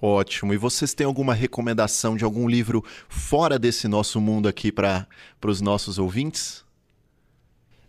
[0.01, 0.53] Ótimo.
[0.53, 5.05] E vocês têm alguma recomendação de algum livro fora desse nosso mundo aqui para
[5.43, 6.63] os nossos ouvintes?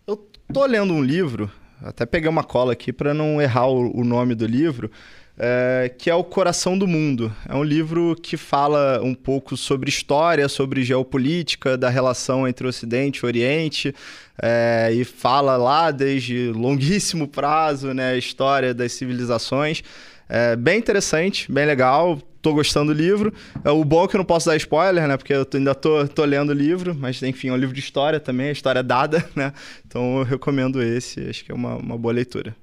[0.06, 0.16] Eu
[0.52, 1.50] tô lendo um livro,
[1.82, 4.90] até peguei uma cola aqui para não errar o, o, nome do livro,
[5.38, 7.32] é, que é O Coração do Mundo.
[7.48, 13.20] É um livro que fala um pouco sobre história, sobre geopolítica, da relação entre Ocidente
[13.20, 13.94] e Oriente,
[14.42, 19.82] é, e fala lá desde longuíssimo prazo, né, a história das civilizações.
[20.28, 22.20] É bem interessante, bem legal.
[22.42, 23.32] Tô gostando do livro.
[23.64, 25.16] É, o bom é que eu não posso dar spoiler, né?
[25.16, 28.20] Porque eu ainda tô, tô lendo o livro, mas enfim, é um livro de história
[28.20, 29.52] também, a história é dada, né?
[29.86, 32.54] Então eu recomendo esse, acho que é uma, uma boa leitura.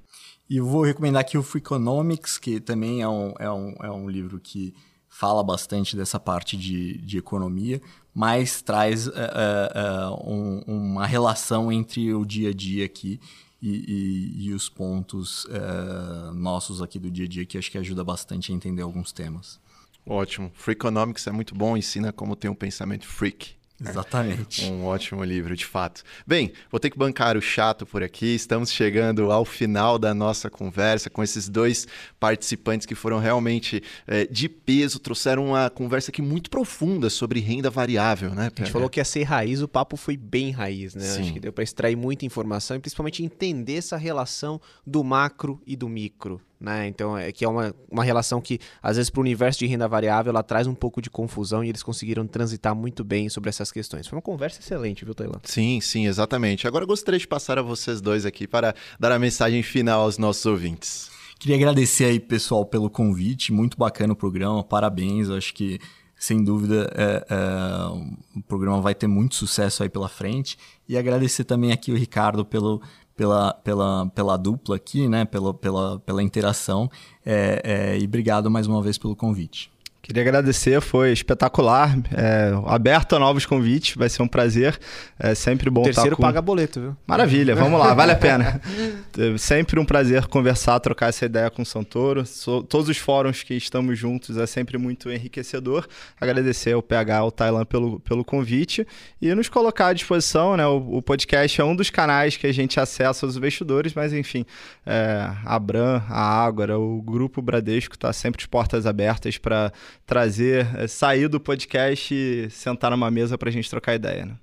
[0.48, 4.38] E vou recomendar aqui o Freakonomics, que também é um, é um, é um livro
[4.38, 4.72] que
[5.08, 7.80] fala bastante dessa parte de, de economia,
[8.14, 13.18] mas traz uh, uh, um, uma relação entre o dia a dia aqui
[13.60, 17.78] e, e, e os pontos uh, nossos aqui do dia a dia que acho que
[17.78, 19.58] ajuda bastante a entender alguns temas.
[20.06, 20.52] Ótimo.
[20.54, 23.55] Freakonomics é muito bom, ensina como ter um pensamento freak.
[23.84, 24.64] Exatamente.
[24.64, 26.02] Um ótimo livro, de fato.
[26.26, 28.34] Bem, vou ter que bancar o chato por aqui.
[28.34, 31.86] Estamos chegando ao final da nossa conversa com esses dois
[32.18, 37.68] participantes que foram realmente é, de peso, trouxeram uma conversa aqui muito profunda sobre renda
[37.68, 38.50] variável, né?
[38.56, 41.04] A gente falou que ia ser raiz, o papo foi bem raiz, né?
[41.04, 41.20] Sim.
[41.20, 45.76] Acho que deu para extrair muita informação e principalmente entender essa relação do macro e
[45.76, 46.40] do micro.
[46.58, 46.88] Né?
[46.88, 49.86] Então, é que é uma, uma relação que, às vezes, para o universo de renda
[49.86, 53.70] variável, ela traz um pouco de confusão e eles conseguiram transitar muito bem sobre essas
[53.70, 54.06] questões.
[54.06, 55.38] Foi uma conversa excelente, viu, Taylor?
[55.44, 56.66] Sim, sim, exatamente.
[56.66, 60.46] Agora, gostaria de passar a vocês dois aqui para dar a mensagem final aos nossos
[60.46, 61.10] ouvintes.
[61.38, 63.52] Queria agradecer aí, pessoal, pelo convite.
[63.52, 65.28] Muito bacana o programa, parabéns.
[65.28, 65.78] Eu acho que
[66.18, 70.56] sem dúvida, é, é, o programa vai ter muito sucesso aí pela frente.
[70.88, 72.80] E agradecer também aqui o Ricardo pelo,
[73.16, 75.24] pela, pela, pela dupla aqui, né?
[75.24, 76.90] Pela, pela, pela interação.
[77.24, 79.70] É, é, e obrigado mais uma vez pelo convite.
[80.06, 81.98] Queria agradecer, foi espetacular.
[82.16, 84.78] É, aberto a novos convites, vai ser um prazer.
[85.18, 86.22] É sempre bom Terceiro estar com...
[86.22, 86.96] paga boleto, viu?
[87.04, 88.60] Maravilha, vamos lá, vale a pena.
[89.18, 92.26] É sempre um prazer conversar, trocar essa ideia com o Santoro.
[92.26, 95.86] So, todos os fóruns que estamos juntos é sempre muito enriquecedor.
[96.20, 98.86] Agradecer ao PH, ao Thailand pelo, pelo convite
[99.20, 100.54] e nos colocar à disposição.
[100.54, 100.66] Né?
[100.66, 104.44] O, o podcast é um dos canais que a gente acessa os investidores, mas enfim,
[104.84, 109.72] é, a Bran, a Ágora, o Grupo Bradesco está sempre de portas abertas para
[110.04, 114.26] trazer, é, sair do podcast e sentar numa mesa para a gente trocar ideia.
[114.26, 114.34] Né?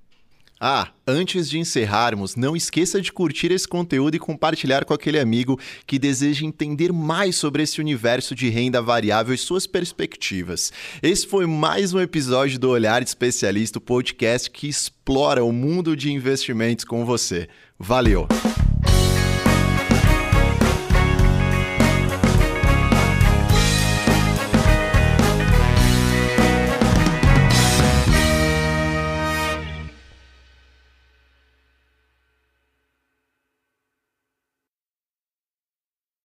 [0.66, 5.60] Ah, antes de encerrarmos, não esqueça de curtir esse conteúdo e compartilhar com aquele amigo
[5.86, 10.72] que deseja entender mais sobre esse universo de renda variável e suas perspectivas.
[11.02, 16.14] Esse foi mais um episódio do Olhar Especialista, o podcast que explora o mundo de
[16.14, 17.50] investimentos com você.
[17.78, 18.26] Valeu!